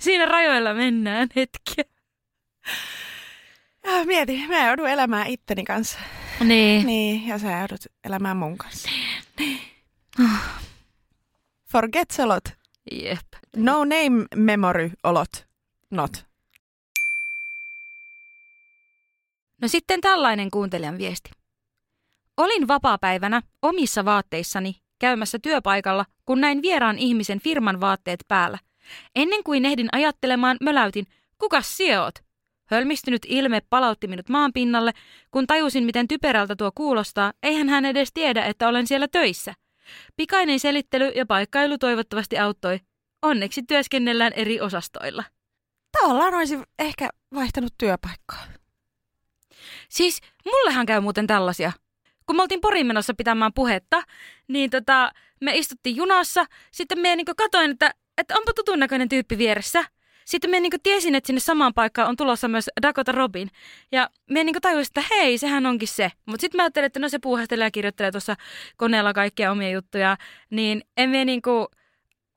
siinä 0.00 0.26
rajoilla 0.26 0.74
mennään 0.74 1.28
hetkiä. 1.36 1.84
Ja 3.84 4.04
mieti, 4.04 4.46
mä 4.48 4.66
joudun 4.66 4.88
elämään 4.88 5.26
itteni 5.26 5.64
kanssa. 5.64 5.98
Niin. 6.44 6.86
Niin, 6.86 7.26
ja 7.26 7.38
sä 7.38 7.58
joudut 7.58 7.86
elämään 8.04 8.36
mun 8.36 8.58
kanssa. 8.58 8.88
Forget 11.72 12.16
a 12.18 12.28
lot. 12.28 12.57
Jep. 12.92 13.26
No 13.56 13.84
name 13.84 14.26
memory 14.36 14.90
olot. 15.02 15.46
Not. 15.90 16.26
No 19.62 19.68
sitten 19.68 20.00
tällainen 20.00 20.50
kuuntelijan 20.50 20.98
viesti. 20.98 21.30
Olin 22.36 22.68
vapaapäivänä 22.68 23.42
omissa 23.62 24.04
vaatteissani 24.04 24.74
käymässä 24.98 25.38
työpaikalla, 25.38 26.04
kun 26.24 26.40
näin 26.40 26.62
vieraan 26.62 26.98
ihmisen 26.98 27.40
firman 27.40 27.80
vaatteet 27.80 28.20
päällä. 28.28 28.58
Ennen 29.16 29.44
kuin 29.44 29.66
ehdin 29.66 29.88
ajattelemaan, 29.92 30.56
möläytin, 30.60 31.06
kuka 31.38 31.62
sijoot? 31.62 32.14
Hölmistynyt 32.66 33.22
ilme 33.28 33.62
palautti 33.70 34.08
minut 34.08 34.28
maan 34.28 34.52
pinnalle, 34.52 34.92
kun 35.30 35.46
tajusin, 35.46 35.84
miten 35.84 36.08
typerältä 36.08 36.56
tuo 36.56 36.70
kuulostaa, 36.74 37.32
eihän 37.42 37.68
hän 37.68 37.84
edes 37.84 38.12
tiedä, 38.14 38.44
että 38.44 38.68
olen 38.68 38.86
siellä 38.86 39.08
töissä. 39.08 39.54
Pikainen 40.16 40.60
selittely 40.60 41.08
ja 41.08 41.26
paikkailu 41.26 41.78
toivottavasti 41.78 42.38
auttoi. 42.38 42.80
Onneksi 43.22 43.62
työskennellään 43.62 44.32
eri 44.32 44.60
osastoilla. 44.60 45.24
Tavallaan 46.00 46.34
olisi 46.34 46.58
ehkä 46.78 47.08
vaihtanut 47.34 47.74
työpaikkaa. 47.78 48.44
Siis 49.88 50.20
mullehan 50.44 50.86
käy 50.86 51.00
muuten 51.00 51.26
tällaisia. 51.26 51.72
Kun 52.26 52.36
me 52.36 52.42
oltiin 52.42 52.60
Porin 52.60 52.86
menossa 52.86 53.14
pitämään 53.14 53.52
puhetta, 53.54 54.02
niin 54.48 54.70
tota, 54.70 55.12
me 55.40 55.56
istuttiin 55.56 55.96
junassa. 55.96 56.44
Sitten 56.72 56.98
me 56.98 57.16
niin 57.16 57.26
katoin, 57.36 57.70
että, 57.70 57.94
että 58.18 58.36
onpa 58.36 58.52
tutun 58.52 58.78
näköinen 58.78 59.08
tyyppi 59.08 59.38
vieressä. 59.38 59.84
Sitten 60.28 60.50
me 60.50 60.60
niin 60.60 60.72
tiesin, 60.82 61.14
että 61.14 61.26
sinne 61.26 61.40
samaan 61.40 61.74
paikkaan 61.74 62.08
on 62.08 62.16
tulossa 62.16 62.48
myös 62.48 62.70
Dakota 62.82 63.12
Robin. 63.12 63.50
Ja 63.92 64.10
me 64.30 64.44
niin 64.44 64.56
tajusin, 64.60 64.90
että 64.90 65.14
hei, 65.14 65.38
sehän 65.38 65.66
onkin 65.66 65.88
se. 65.88 66.12
Mutta 66.26 66.40
sitten 66.40 66.58
mä 66.58 66.62
ajattelin, 66.62 66.86
että 66.86 67.00
no 67.00 67.08
se 67.08 67.18
puuhastelee 67.18 67.66
ja 67.66 67.70
kirjoittelee 67.70 68.10
tuossa 68.10 68.36
koneella 68.76 69.12
kaikkia 69.12 69.52
omia 69.52 69.70
juttuja. 69.70 70.16
Niin 70.50 70.82
en 70.96 71.10
me 71.10 71.24
niin 71.24 71.42
kuin, 71.42 71.66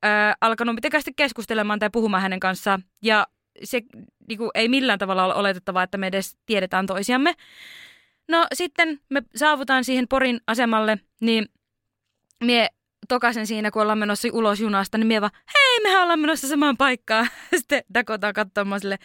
äh, 0.06 0.36
alkanut 0.42 0.76
mitenkään 0.76 1.04
keskustelemaan 1.16 1.80
tai 1.80 1.90
puhumaan 1.90 2.22
hänen 2.22 2.40
kanssaan. 2.40 2.84
Ja 3.02 3.28
se 3.64 3.82
niin 4.28 4.38
kuin, 4.38 4.52
ei 4.54 4.68
millään 4.68 5.00
tavalla 5.00 5.26
ole 5.26 5.36
oletettavaa, 5.36 5.84
että 5.84 5.98
me 5.98 6.08
edes 6.08 6.38
tiedetään 6.46 6.86
toisiamme. 6.86 7.34
No 8.28 8.48
sitten 8.54 9.00
me 9.10 9.22
saavutaan 9.36 9.84
siihen 9.84 10.08
Porin 10.08 10.42
asemalle, 10.48 10.98
niin 11.20 11.46
mie 12.44 12.68
tokasen 13.08 13.48
siinä, 13.48 13.72
kun 13.72 13.82
ollaan 13.82 13.98
menossa 13.98 14.28
ulos 14.34 14.60
junasta, 14.60 14.98
niin 14.98 15.08
mie 15.08 15.22
vaan, 15.22 15.32
hei, 15.54 15.80
mehän 15.84 16.04
ollaan 16.04 16.20
menossa 16.20 16.48
samaan 16.48 16.78
paikkaan. 16.78 17.28
Sitten 17.58 17.84
Dakota 17.94 18.34
katsomaan 18.34 18.82
sille, 18.82 18.98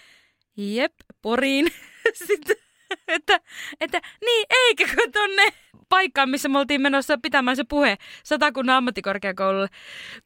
jep, 0.57 0.93
Poriin. 1.23 1.67
Sitten, 2.27 2.57
että, 3.09 3.41
että 3.81 4.01
niin, 4.25 4.47
eikö 4.51 4.85
kun 4.95 5.13
tonne 5.13 5.53
paikkaan, 5.89 6.31
missä 6.31 6.49
me 6.49 6.59
oltiin 6.59 6.81
menossa 6.81 7.19
pitämään 7.23 7.57
se 7.57 7.65
puhe 7.69 7.97
Satakunnan 8.25 8.77
ammattikorkeakoululle. 8.77 9.69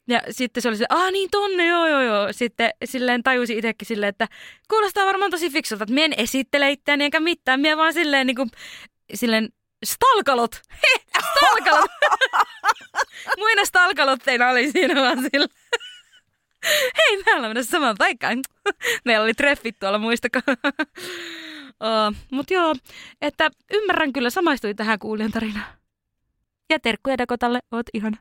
Ja 0.07 0.21
sitten 0.29 0.63
se 0.63 0.69
oli 0.69 0.77
se, 0.77 0.85
ah 0.89 1.11
niin 1.11 1.29
tonne, 1.31 1.67
joo 1.67 1.87
joo 1.87 2.01
joo. 2.01 2.27
Sitten 2.33 2.71
silleen 2.85 3.23
tajusi 3.23 3.57
itsekin 3.57 3.85
silleen, 3.85 4.09
että 4.09 4.27
kuulostaa 4.69 5.05
varmaan 5.05 5.31
tosi 5.31 5.49
fiksulta, 5.49 5.83
että 5.83 6.01
en 6.01 6.13
esittele 6.17 6.71
itseäni 6.71 7.03
enkä 7.03 7.19
mitään. 7.19 7.59
Mie 7.59 7.77
vaan 7.77 7.93
silleen 7.93 8.27
niin 8.27 8.35
kuin, 8.35 8.49
silleen 9.13 9.49
stalkalot. 9.85 10.61
He, 10.71 11.03
stalkalot. 11.31 11.91
Muina 13.39 13.65
stalkalotteina 13.65 14.49
oli 14.49 14.71
siinä 14.71 15.01
vaan 15.01 15.17
sillä. 15.31 15.47
Hei, 16.97 17.23
me 17.25 17.35
ollaan 17.35 17.49
menossa 17.49 17.71
samaan 17.71 17.95
paikkaan. 17.97 18.39
Meillä 19.05 19.23
oli 19.23 19.33
treffit 19.33 19.79
tuolla, 19.79 19.97
muistakaa. 19.97 20.41
Uh, 21.81 22.15
Mutta 22.31 22.53
joo, 22.53 22.75
että 23.21 23.51
ymmärrän 23.73 24.13
kyllä, 24.13 24.29
samaistui 24.29 24.73
tähän 24.73 24.99
kuulijan 24.99 25.31
tarinaan. 25.31 25.65
Ja 26.69 26.79
terkkuja 26.79 27.17
Dakotalle, 27.17 27.59
oot 27.71 27.85
ihana. 27.93 28.17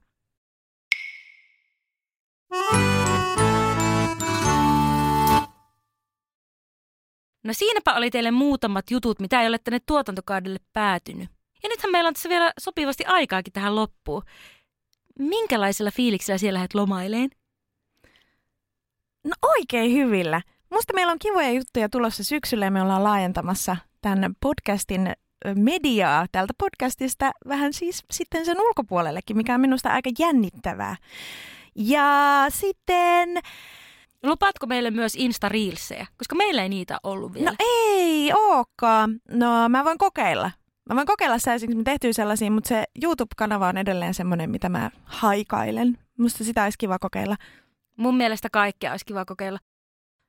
No 7.45 7.53
siinäpä 7.53 7.95
oli 7.95 8.11
teille 8.11 8.31
muutamat 8.31 8.91
jutut, 8.91 9.21
mitä 9.21 9.43
ei 9.43 9.49
ole 9.49 9.59
tänne 9.59 9.81
tuotantokaudelle 9.87 10.59
päätynyt. 10.73 11.40
Ja 11.63 11.69
nythän 11.69 11.93
meillä 11.93 12.09
on 12.09 12.15
tässä 12.15 12.29
vielä 12.29 12.53
sopivasti 12.61 13.05
aikaakin 13.05 13.53
tähän 13.53 13.77
loppuun. 13.77 14.23
Minkälaisella 15.19 15.91
fiiliksellä 15.91 16.39
siellä 16.39 16.57
lähdet 16.57 16.75
lomaileen? 16.75 17.31
No 19.25 19.33
oikein 19.43 19.93
hyvillä. 19.93 20.43
Musta 20.71 20.95
meillä 20.95 21.13
on 21.13 21.19
kivoja 21.19 21.51
juttuja 21.51 21.89
tulossa 21.89 22.25
syksyllä 22.25 22.65
ja 22.65 22.71
me 22.71 22.83
ollaan 22.83 23.05
laajentamassa 23.05 23.77
tämän 24.01 24.35
podcastin 24.41 25.13
mediaa 25.55 26.27
tältä 26.33 26.53
podcastista 26.59 27.31
vähän 27.49 27.73
siis 27.73 28.05
sitten 28.11 28.45
sen 28.45 28.61
ulkopuolellekin, 28.61 29.37
mikä 29.37 29.55
on 29.55 29.61
minusta 29.61 29.89
aika 29.93 30.11
jännittävää. 30.19 30.97
Ja 31.75 32.47
sitten... 32.49 33.39
Lupaatko 34.23 34.67
meille 34.67 34.91
myös 34.91 35.15
Insta-reelsejä? 35.17 36.07
Koska 36.19 36.35
meillä 36.35 36.63
ei 36.63 36.69
niitä 36.69 36.99
ollut 37.03 37.35
vielä. 37.35 37.51
No 37.51 37.57
ei 37.59 38.33
ookaan. 38.33 39.21
No 39.31 39.69
mä 39.69 39.85
voin 39.85 39.99
kokeilla. 39.99 40.51
Mä 40.89 40.97
voin 40.97 41.07
kokeilla 41.07 41.39
saisinko 41.39 41.77
me 41.77 41.83
tehtyä 41.83 42.13
sellaisia, 42.13 42.51
mutta 42.51 42.69
se 42.69 42.85
YouTube-kanava 43.03 43.69
on 43.69 43.77
edelleen 43.77 44.15
semmoinen, 44.15 44.51
mitä 44.51 44.69
mä 44.69 44.91
haikailen. 45.05 45.99
Musta 46.19 46.45
sitä 46.45 46.65
olisi 46.65 46.79
kiva 46.79 46.99
kokeilla. 46.99 47.37
Mun 47.97 48.17
mielestä 48.17 48.49
kaikkea 48.53 48.91
olisi 48.91 49.07
kiva 49.07 49.25
kokeilla. 49.25 49.59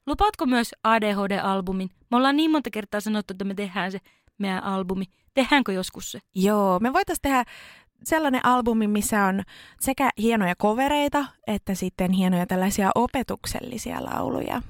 Lupaatko 0.08 0.46
myös 0.46 0.76
ADHD-albumin? 0.84 1.90
Me 2.12 2.18
ollaan 2.18 2.38
niin 2.38 2.52
monta 2.52 2.70
kertaa 2.70 3.00
sanottu, 3.02 3.34
että 3.34 3.46
me 3.46 3.54
tehdään 3.54 3.92
se 3.92 4.00
meidän 4.38 4.64
albumi. 4.64 5.06
Tehdäänkö 5.34 5.74
joskus 5.74 6.12
se? 6.12 6.20
Joo, 6.36 6.80
me 6.80 6.94
voitaisiin 6.94 7.22
tehdä 7.22 7.44
sellainen 8.04 8.46
albumi, 8.46 8.88
missä 8.88 9.26
on 9.26 9.44
sekä 9.80 10.10
hienoja 10.18 10.56
kovereita, 10.58 11.26
että 11.48 11.76
sitten 11.76 12.12
hienoja 12.12 12.46
tällaisia 12.46 12.92
opetuksellisia 12.96 14.06
lauluja. 14.06 14.62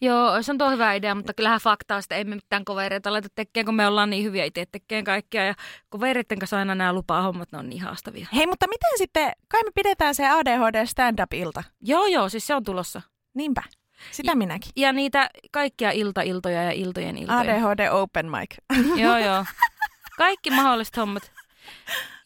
Joo, 0.00 0.42
se 0.42 0.52
on 0.52 0.58
tuo 0.58 0.70
hyvä 0.70 0.94
idea, 0.94 1.14
mutta 1.14 1.34
kyllähän 1.34 1.60
faktaa 1.60 1.98
että 1.98 2.14
ei 2.14 2.24
me 2.24 2.34
mitään 2.34 2.64
kovereita 2.64 3.12
laita 3.12 3.28
tekemään, 3.34 3.66
kun 3.66 3.74
me 3.74 3.86
ollaan 3.86 4.10
niin 4.10 4.24
hyviä 4.24 4.44
itse 4.44 4.66
tekemään 4.72 5.04
kaikkia. 5.04 5.44
Ja 5.44 5.54
kovereiden 5.88 6.38
kanssa 6.38 6.58
aina 6.58 6.74
nämä 6.74 6.92
lupaa 6.92 7.22
hommat, 7.22 7.52
ne 7.52 7.58
on 7.58 7.68
niin 7.68 7.82
haastavia. 7.82 8.26
Hei, 8.34 8.46
mutta 8.46 8.68
miten 8.68 8.98
sitten, 8.98 9.32
kai 9.48 9.62
me 9.64 9.70
pidetään 9.74 10.14
se 10.14 10.28
ADHD 10.28 10.86
stand-up-ilta? 10.86 11.62
Joo, 11.80 12.06
joo, 12.06 12.28
siis 12.28 12.46
se 12.46 12.54
on 12.54 12.64
tulossa. 12.64 13.02
Niinpä. 13.34 13.62
Sitä 14.10 14.34
minäkin. 14.34 14.70
Ja 14.76 14.92
niitä 14.92 15.30
kaikkia 15.50 15.90
ilta-iltoja 15.90 16.62
ja 16.62 16.70
iltojen 16.70 17.18
iltoja. 17.18 17.38
ADHD 17.38 17.88
open 17.90 18.30
mic. 18.30 18.56
joo, 19.02 19.18
joo. 19.18 19.44
Kaikki 20.18 20.50
mahdolliset 20.50 20.96
hommat. 20.96 21.32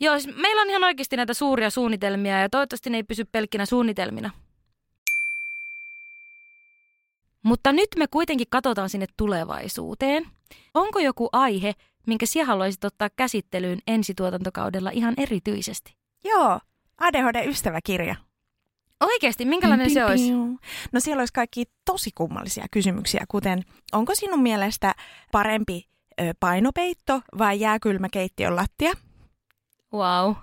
Joo, 0.00 0.18
siis 0.18 0.36
meillä 0.36 0.62
on 0.62 0.70
ihan 0.70 0.84
oikeasti 0.84 1.16
näitä 1.16 1.34
suuria 1.34 1.70
suunnitelmia 1.70 2.40
ja 2.40 2.48
toivottavasti 2.48 2.90
ne 2.90 2.96
ei 2.96 3.02
pysy 3.02 3.24
pelkkinä 3.24 3.66
suunnitelmina. 3.66 4.30
Mutta 7.42 7.72
nyt 7.72 7.88
me 7.96 8.07
kuitenkin 8.07 8.46
katsotaan 8.50 8.90
sinne 8.90 9.07
tulevaisuuteen. 9.16 10.26
Onko 10.74 10.98
joku 10.98 11.28
aihe, 11.33 11.72
minkä 12.07 12.26
sinä 12.26 12.44
haluaisit 12.44 12.85
ottaa 12.85 13.09
käsittelyyn 13.16 13.78
ensituotantokaudella 13.87 14.90
ihan 14.90 15.14
erityisesti? 15.16 15.96
Joo, 16.24 16.61
ADHD-ystäväkirja. 16.98 18.14
Oikeasti, 19.00 19.44
minkälainen 19.44 19.90
se 19.90 20.05
olisi? 20.05 20.33
No 20.92 21.00
siellä 21.00 21.20
olisi 21.20 21.33
kaikki 21.33 21.64
tosi 21.85 22.11
kummallisia 22.14 22.66
kysymyksiä, 22.70 23.24
kuten 23.28 23.64
onko 23.92 24.14
sinun 24.14 24.42
mielestä 24.42 24.94
parempi 25.33 25.88
ö, 26.20 26.35
painopeitto 26.40 27.20
vai 27.38 27.61
jääkylmä 27.61 28.09
keittiön 28.12 28.57
lattia? 28.57 28.92
Wow. 29.92 30.35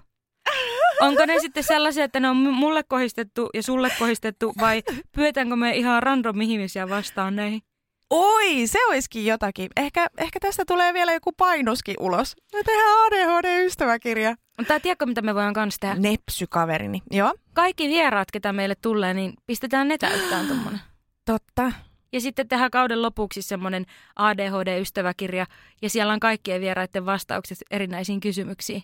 Onko 1.01 1.25
ne 1.25 1.39
sitten 1.39 1.63
sellaisia, 1.63 2.03
että 2.03 2.19
ne 2.19 2.29
on 2.29 2.37
mulle 2.37 2.83
kohistettu 2.83 3.49
ja 3.53 3.63
sulle 3.63 3.89
kohistettu 3.99 4.53
vai 4.61 4.83
pyötäänkö 5.15 5.55
me 5.55 5.75
ihan 5.77 6.03
random 6.03 6.41
ihmisiä 6.41 6.89
vastaan 6.89 7.35
näihin? 7.35 7.61
Oi, 8.09 8.67
se 8.67 8.85
olisikin 8.87 9.25
jotakin. 9.25 9.69
Ehkä, 9.77 10.07
ehkä 10.17 10.39
tästä 10.39 10.63
tulee 10.67 10.93
vielä 10.93 11.13
joku 11.13 11.31
painoskin 11.37 11.95
ulos. 11.99 12.35
Me 12.53 12.63
tehdään 12.63 12.97
ADHD-ystäväkirja. 13.05 14.35
Mutta 14.57 14.79
tiedätkö, 14.79 15.05
mitä 15.05 15.21
me 15.21 15.35
voidaan 15.35 15.53
kanssa 15.53 15.79
tehdä? 15.79 15.95
Nepsykaverini. 15.95 17.01
Joo, 17.11 17.33
Kaikki 17.53 17.87
vieraat, 17.89 18.31
ketä 18.31 18.53
meille 18.53 18.75
tulee, 18.81 19.13
niin 19.13 19.33
pistetään 19.45 19.87
ne 19.87 19.97
täyttään 19.97 20.47
tuommoinen. 20.47 20.79
totta. 21.25 21.71
Ja 22.13 22.21
sitten 22.21 22.47
tehdään 22.47 22.71
kauden 22.71 23.01
lopuksi 23.01 23.41
semmoinen 23.41 23.85
ADHD-ystäväkirja, 24.15 25.45
ja 25.81 25.89
siellä 25.89 26.13
on 26.13 26.19
kaikkien 26.19 26.61
vieraiden 26.61 27.05
vastaukset 27.05 27.57
erinäisiin 27.71 28.19
kysymyksiin. 28.19 28.83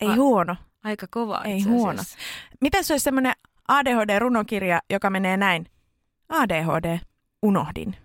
Ei 0.00 0.08
A- 0.08 0.14
huono. 0.14 0.56
Aika 0.84 1.06
kova 1.10 1.42
Ei 1.44 1.62
huono. 1.62 2.02
Miten 2.60 2.84
se 2.84 2.92
olisi 2.92 3.04
semmoinen 3.04 3.32
ADHD-runokirja, 3.68 4.80
joka 4.90 5.10
menee 5.10 5.36
näin? 5.36 5.66
ADHD, 6.28 6.98
unohdin. 7.42 7.96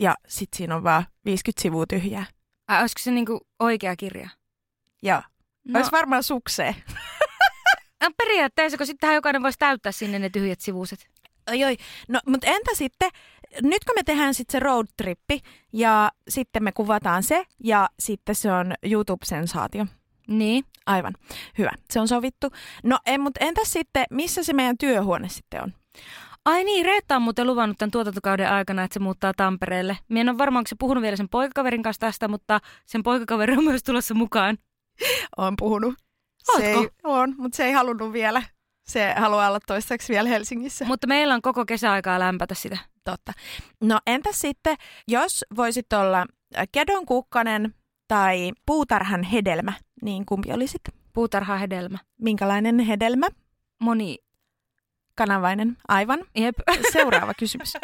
Ja 0.00 0.14
sit 0.28 0.48
siinä 0.56 0.76
on 0.76 0.84
vaan 0.84 1.06
50 1.24 1.62
sivua 1.62 1.86
tyhjää. 1.86 2.26
Ai, 2.68 2.80
olisiko 2.80 2.98
se 3.02 3.10
niinku 3.10 3.40
oikea 3.58 3.96
kirja? 3.96 4.28
Joo. 5.02 5.22
No. 5.64 5.78
Olisi 5.78 5.92
varmaan 5.92 6.22
suksee. 6.22 6.74
no 8.02 8.10
periaatteessa, 8.16 8.78
kun 8.78 8.86
sittenhän 8.86 9.14
jokainen 9.14 9.42
voisi 9.42 9.58
täyttää 9.58 9.92
sinne 9.92 10.18
ne 10.18 10.30
tyhjät 10.30 10.60
sivuset. 10.60 11.08
Oi, 11.50 11.64
oi. 11.64 11.76
No, 12.08 12.20
mutta 12.26 12.46
entä 12.46 12.70
sitten, 12.74 13.10
nyt 13.62 13.84
kun 13.84 13.94
me 13.94 14.02
tehdään 14.02 14.34
sitten 14.34 14.52
se 14.52 14.60
roadtrippi 14.60 15.40
ja 15.72 16.10
sitten 16.28 16.64
me 16.64 16.72
kuvataan 16.72 17.22
se 17.22 17.44
ja 17.64 17.88
sitten 17.98 18.34
se 18.34 18.52
on 18.52 18.74
YouTube-sensaatio. 18.82 19.86
Niin. 20.28 20.64
Aivan. 20.86 21.14
Hyvä. 21.58 21.70
Se 21.90 22.00
on 22.00 22.08
sovittu. 22.08 22.50
No, 22.84 22.98
en, 23.06 23.20
mutta 23.20 23.44
entäs 23.44 23.72
sitten, 23.72 24.04
missä 24.10 24.42
se 24.42 24.52
meidän 24.52 24.78
työhuone 24.78 25.28
sitten 25.28 25.62
on? 25.62 25.72
Ai 26.44 26.64
niin, 26.64 26.84
Reetta 26.86 27.16
on 27.16 27.22
muuten 27.22 27.46
luvannut 27.46 27.78
tämän 27.78 27.90
tuotantokauden 27.90 28.50
aikana, 28.50 28.82
että 28.82 28.94
se 28.94 29.00
muuttaa 29.00 29.32
Tampereelle. 29.36 29.98
Mie 30.08 30.20
en 30.20 30.28
ole 30.28 30.38
varmaan, 30.38 30.60
onko 30.60 30.68
se 30.68 30.76
puhunut 30.78 31.02
vielä 31.02 31.16
sen 31.16 31.28
poikakaverin 31.28 31.82
kanssa 31.82 32.00
tästä, 32.00 32.28
mutta 32.28 32.60
sen 32.84 33.02
poikakaveri 33.02 33.56
on 33.56 33.64
myös 33.64 33.82
tulossa 33.82 34.14
mukaan. 34.14 34.58
Olen 35.36 35.54
puhunut. 35.58 35.94
Se 36.42 36.52
Ootko? 36.52 36.80
ei, 36.80 36.88
on, 37.04 37.34
mutta 37.38 37.56
se 37.56 37.64
ei 37.64 37.72
halunnut 37.72 38.12
vielä. 38.12 38.42
Se 38.88 39.14
haluaa 39.16 39.48
olla 39.48 39.58
toistaiseksi 39.66 40.12
vielä 40.12 40.28
Helsingissä. 40.28 40.84
Mutta 40.84 41.06
meillä 41.06 41.34
on 41.34 41.42
koko 41.42 41.64
kesäaikaa 41.66 42.18
lämpätä 42.18 42.54
sitä. 42.54 42.78
Totta. 43.04 43.32
No 43.82 43.98
entäs 44.06 44.40
sitten, 44.40 44.76
jos 45.08 45.44
voisit 45.56 45.92
olla 45.92 46.26
kedon 46.72 47.06
kukkanen 47.06 47.74
tai 48.08 48.52
puutarhan 48.66 49.22
hedelmä, 49.22 49.72
niin 50.02 50.26
kumpi 50.26 50.52
olisit? 50.52 50.82
Puutarha 51.12 51.56
hedelmä. 51.56 51.98
Minkälainen 52.18 52.78
hedelmä? 52.78 53.26
Moni. 53.78 54.18
Kanavainen. 55.14 55.76
Aivan. 55.88 56.18
Jep. 56.36 56.54
Seuraava 56.92 57.34
kysymys. 57.34 57.72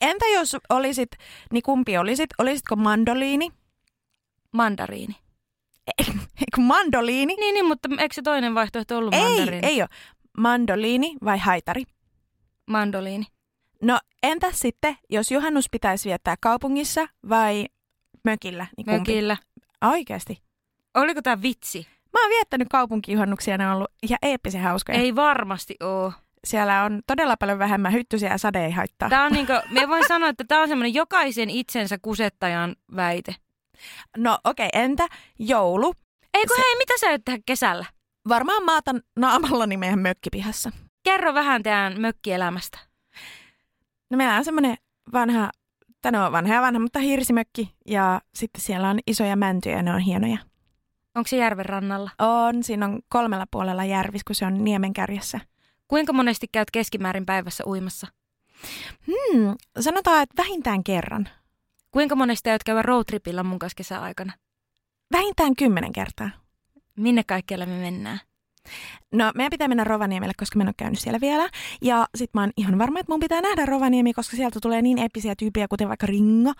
Entä 0.00 0.26
jos 0.34 0.56
olisit, 0.68 1.10
niin 1.52 1.62
kumpi 1.62 1.98
olisit? 1.98 2.30
Olisitko 2.38 2.76
mandoliini? 2.76 3.52
Mandariini. 4.52 5.16
Eikö 6.40 6.60
mandoliini? 6.60 7.36
Niin, 7.36 7.54
niin, 7.54 7.66
mutta 7.66 7.88
eikö 7.98 8.14
se 8.14 8.22
toinen 8.22 8.54
vaihtoehto 8.54 8.98
ollut 8.98 9.14
Ei, 9.14 9.20
mandariini? 9.20 9.66
ei 9.66 9.82
ole. 9.82 9.88
Mandoliini 10.38 11.16
vai 11.24 11.38
haitari? 11.38 11.84
Mandoliini. 12.66 13.26
No 13.82 13.98
entäs 14.22 14.60
sitten, 14.60 14.96
jos 15.10 15.30
juhannus 15.30 15.66
pitäisi 15.70 16.08
viettää 16.08 16.36
kaupungissa 16.40 17.08
vai 17.28 17.66
mökillä? 18.24 18.66
Niin 18.76 18.84
kumpi? 18.84 18.98
Mökillä. 18.98 19.36
Oikeasti. 19.84 20.42
Oliko 20.94 21.22
tämä 21.22 21.42
vitsi? 21.42 21.86
Mä 22.12 22.22
oon 22.22 22.30
viettänyt 22.30 22.68
kaupunkijuhannuksia, 22.68 23.58
ne 23.58 23.66
on 23.66 23.76
ollut 23.76 23.90
ihan 24.02 24.18
eeppisen 24.22 24.62
hauskoja. 24.62 24.98
Ei 24.98 25.16
varmasti 25.16 25.76
oo. 25.80 26.12
Siellä 26.44 26.82
on 26.82 27.00
todella 27.06 27.36
paljon 27.36 27.58
vähemmän 27.58 27.92
hyttysiä 27.92 28.30
ja 28.30 28.38
sade 28.38 28.64
ei 28.64 28.70
haittaa. 28.70 29.08
Tää 29.08 29.24
on 29.24 29.32
niinku, 29.32 29.52
me 29.70 29.88
voin 29.88 30.04
sanoa, 30.08 30.28
että 30.28 30.44
tämä 30.48 30.62
on 30.62 30.68
semmoinen 30.68 30.94
jokaisen 30.94 31.50
itsensä 31.50 31.98
kusettajan 32.02 32.76
väite. 32.96 33.34
No 34.16 34.38
okei, 34.44 34.68
okay, 34.72 34.82
entä 34.82 35.06
joulu? 35.38 35.94
Eikö 36.34 36.54
Se- 36.54 36.60
hei, 36.60 36.76
mitä 36.78 36.94
sä 37.00 37.06
aiot 37.06 37.24
tehdä 37.24 37.42
kesällä? 37.46 37.84
Varmaan 38.28 38.64
maatan 38.64 39.02
naamallani 39.16 39.76
meidän 39.76 39.98
mökkipihassa. 39.98 40.70
Kerro 41.02 41.34
vähän 41.34 41.62
teidän 41.62 42.00
mökkielämästä. 42.00 42.78
No 44.10 44.16
meillä 44.16 44.36
on 44.36 44.44
semmoinen 44.44 44.76
vanha, 45.12 45.50
tai 46.02 46.12
no 46.12 46.32
vanha 46.32 46.54
ja 46.54 46.60
vanha, 46.60 46.80
mutta 46.80 46.98
hirsimökki. 46.98 47.74
Ja 47.86 48.20
sitten 48.34 48.60
siellä 48.60 48.90
on 48.90 48.98
isoja 49.06 49.36
mäntyjä 49.36 49.76
ja 49.76 49.82
ne 49.82 49.94
on 49.94 50.00
hienoja. 50.00 50.38
Onko 51.14 51.28
se 51.28 51.36
järven 51.36 51.66
rannalla? 51.66 52.10
On, 52.18 52.62
siinä 52.62 52.86
on 52.86 53.00
kolmella 53.08 53.46
puolella 53.50 53.84
järvis, 53.84 54.24
kun 54.24 54.34
se 54.34 54.46
on 54.46 54.64
niemen 54.64 54.92
kärjessä. 54.92 55.40
Kuinka 55.88 56.12
monesti 56.12 56.46
käyt 56.52 56.70
keskimäärin 56.70 57.26
päivässä 57.26 57.64
uimassa? 57.66 58.06
Hmm, 59.06 59.54
sanotaan, 59.80 60.22
että 60.22 60.42
vähintään 60.42 60.84
kerran. 60.84 61.28
Kuinka 61.90 62.16
monesti 62.16 62.50
aiot 62.50 62.64
käydä 62.64 62.82
roadtripilla 62.82 63.42
mun 63.42 63.58
kanssa 63.58 63.76
kesäaikana? 63.76 64.32
Vähintään 65.12 65.56
kymmenen 65.56 65.92
kertaa. 65.92 66.30
Minne 66.96 67.24
kaikkialle 67.24 67.66
me 67.66 67.78
mennään? 67.78 68.20
No, 69.12 69.32
meidän 69.34 69.50
pitää 69.50 69.68
mennä 69.68 69.84
Rovaniemelle, 69.84 70.32
koska 70.36 70.58
mä 70.58 70.62
en 70.62 70.68
ole 70.68 70.74
käynyt 70.76 70.98
siellä 70.98 71.20
vielä. 71.20 71.48
Ja 71.82 72.06
sit 72.14 72.30
mä 72.34 72.40
oon 72.40 72.50
ihan 72.56 72.78
varma, 72.78 73.00
että 73.00 73.12
mun 73.12 73.20
pitää 73.20 73.40
nähdä 73.40 73.66
Rovaniemi, 73.66 74.12
koska 74.12 74.36
sieltä 74.36 74.58
tulee 74.62 74.82
niin 74.82 74.98
episiä 74.98 75.34
tyyppejä, 75.38 75.68
kuten 75.68 75.88
vaikka 75.88 76.06
Ringo. 76.06 76.52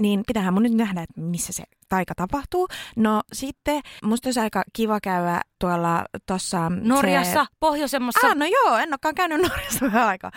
Niin 0.00 0.22
pitäähän 0.26 0.54
mun 0.54 0.62
nyt 0.62 0.74
nähdä, 0.74 1.02
että 1.02 1.20
missä 1.20 1.52
se 1.52 1.62
taika 1.88 2.14
tapahtuu. 2.14 2.68
No 2.96 3.22
sitten 3.32 3.80
musta 4.04 4.28
olisi 4.28 4.40
aika 4.40 4.62
kiva 4.72 5.00
käydä 5.00 5.40
tuolla 5.60 6.04
tossa... 6.26 6.70
Norjassa, 6.82 7.44
Se... 7.44 7.56
pohjoisemmassa. 7.60 8.26
Ah, 8.26 8.36
no 8.36 8.46
joo, 8.46 8.76
en 8.76 8.88
olekaan 8.88 9.14
käynyt 9.14 9.40
Norjassa 9.48 9.86
vähän 9.86 10.08
aikaa. 10.08 10.30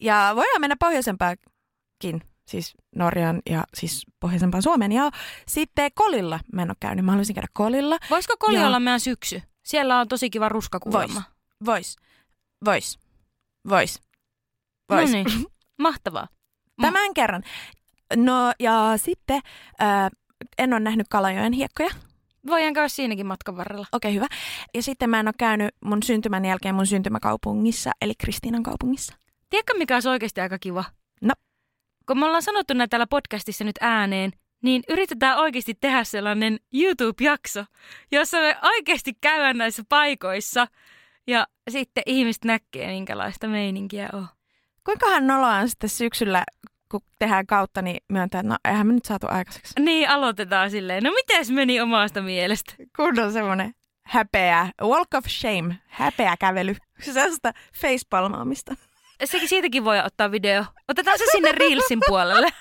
Ja 0.00 0.32
voidaan 0.36 0.60
mennä 0.60 0.76
pohjoisempaakin, 0.80 2.20
siis 2.48 2.74
Norjan 2.96 3.42
ja 3.50 3.64
siis 3.74 4.06
pohjoisempaan 4.20 4.62
Suomeen. 4.62 4.92
Ja 4.92 5.10
sitten 5.48 5.90
Kolilla 5.94 6.40
mä 6.52 6.62
en 6.62 6.70
ole 6.70 6.76
käynyt, 6.80 7.04
mä 7.04 7.12
haluaisin 7.12 7.34
käydä 7.34 7.48
Kolilla. 7.52 7.98
Voisiko 8.10 8.34
Koli 8.38 8.56
Joo. 8.56 8.66
olla 8.66 8.80
meidän 8.80 9.00
syksy? 9.00 9.42
Siellä 9.66 10.00
on 10.00 10.08
tosi 10.08 10.30
kiva 10.30 10.48
ruskakuulemma. 10.48 11.22
Vois. 11.66 11.96
Vois. 12.64 12.98
Vois. 13.68 14.00
Vois. 14.90 15.10
No 15.10 15.16
niin, 15.16 15.46
mahtavaa. 15.78 16.28
Tämän 16.80 17.14
kerran. 17.14 17.42
No 18.16 18.52
ja 18.58 18.92
sitten 18.96 19.40
äh, 19.82 20.10
en 20.58 20.72
ole 20.72 20.80
nähnyt 20.80 21.08
Kalajoen 21.10 21.52
hiekkoja. 21.52 21.90
Voidaan 22.46 22.74
käydä 22.74 22.88
siinäkin 22.88 23.26
matkan 23.26 23.56
varrella. 23.56 23.86
Okei, 23.92 24.14
hyvä. 24.14 24.26
Ja 24.74 24.82
sitten 24.82 25.10
mä 25.10 25.20
en 25.20 25.28
ole 25.28 25.34
käynyt 25.38 25.74
mun 25.84 26.02
syntymän 26.02 26.44
jälkeen 26.44 26.74
mun 26.74 26.86
syntymäkaupungissa, 26.86 27.90
eli 28.00 28.14
Kristiinan 28.18 28.62
kaupungissa. 28.62 29.14
Tiedätkö, 29.50 29.74
mikä 29.78 29.94
olisi 29.96 30.08
oikeasti 30.08 30.40
aika 30.40 30.58
kiva? 30.58 30.84
No. 31.22 31.34
Kun 32.06 32.18
me 32.18 32.26
ollaan 32.26 32.42
sanottu 32.42 32.74
näitä 32.74 32.90
täällä 32.90 33.06
podcastissa 33.06 33.64
nyt 33.64 33.76
ääneen, 33.80 34.32
niin 34.62 34.82
yritetään 34.88 35.38
oikeasti 35.38 35.74
tehdä 35.80 36.04
sellainen 36.04 36.58
YouTube-jakso, 36.74 37.64
jossa 38.12 38.38
me 38.40 38.56
oikeasti 38.62 39.12
käydään 39.20 39.58
näissä 39.58 39.82
paikoissa 39.88 40.66
ja 41.26 41.46
sitten 41.70 42.02
ihmiset 42.06 42.44
näkee, 42.44 42.88
minkälaista 42.88 43.48
meininkiä 43.48 44.08
on. 44.12 44.26
Kuinkahan 44.84 45.26
noloa 45.26 45.54
on 45.54 45.68
sitten 45.68 45.90
syksyllä, 45.90 46.44
kun 46.90 47.00
tehdään 47.18 47.46
kautta, 47.46 47.82
niin 47.82 48.00
myöntää, 48.08 48.40
että 48.40 48.48
no 48.48 48.56
eihän 48.64 48.86
me 48.86 48.92
nyt 48.92 49.04
saatu 49.04 49.26
aikaiseksi. 49.30 49.74
Niin, 49.80 50.08
aloitetaan 50.08 50.70
silleen. 50.70 51.02
No 51.02 51.10
mites 51.10 51.50
meni 51.50 51.80
omasta 51.80 52.22
mielestä? 52.22 52.74
Kun 52.96 53.20
on 53.20 53.32
semmoinen 53.32 53.74
häpeä, 54.06 54.70
walk 54.82 55.14
of 55.14 55.24
shame, 55.28 55.78
häpeä 55.86 56.36
kävely. 56.36 56.76
Sellaista 57.00 57.52
facepalmaamista. 57.80 58.74
Sekin 59.24 59.48
siitäkin 59.48 59.84
voi 59.84 60.00
ottaa 60.00 60.30
video. 60.30 60.64
Otetaan 60.88 61.18
se 61.18 61.24
sinne 61.32 61.52
Reelsin 61.52 62.00
puolelle. 62.06 62.48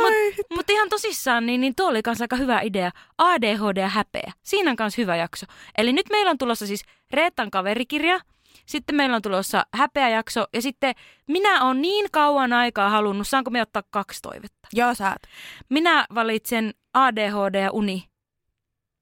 Mutta 0.00 0.54
mut 0.54 0.70
ihan 0.70 0.88
tosissaan, 0.88 1.46
niin, 1.46 1.60
niin 1.60 1.74
tuo 1.74 1.88
oli 1.88 2.02
kanssa 2.02 2.24
aika 2.24 2.36
hyvä 2.36 2.60
idea. 2.60 2.90
ADHD 3.18 3.76
ja 3.76 3.88
häpeä. 3.88 4.32
Siinä 4.42 4.70
on 4.70 4.76
myös 4.78 4.98
hyvä 4.98 5.16
jakso. 5.16 5.46
Eli 5.78 5.92
nyt 5.92 6.06
meillä 6.10 6.30
on 6.30 6.38
tulossa 6.38 6.66
siis 6.66 6.84
Reetan 7.10 7.50
kaverikirja, 7.50 8.20
sitten 8.66 8.96
meillä 8.96 9.16
on 9.16 9.22
tulossa 9.22 9.66
häpeäjakso 9.74 10.46
ja 10.52 10.62
sitten 10.62 10.94
minä 11.28 11.64
olen 11.64 11.82
niin 11.82 12.06
kauan 12.12 12.52
aikaa 12.52 12.90
halunnut, 12.90 13.28
saanko 13.28 13.50
me 13.50 13.62
ottaa 13.62 13.82
kaksi 13.90 14.22
toivetta? 14.22 14.68
Joo, 14.72 14.94
saat. 14.94 15.22
Minä 15.68 16.06
valitsen 16.14 16.74
ADHD 16.94 17.62
ja 17.62 17.70
uni. 17.70 18.04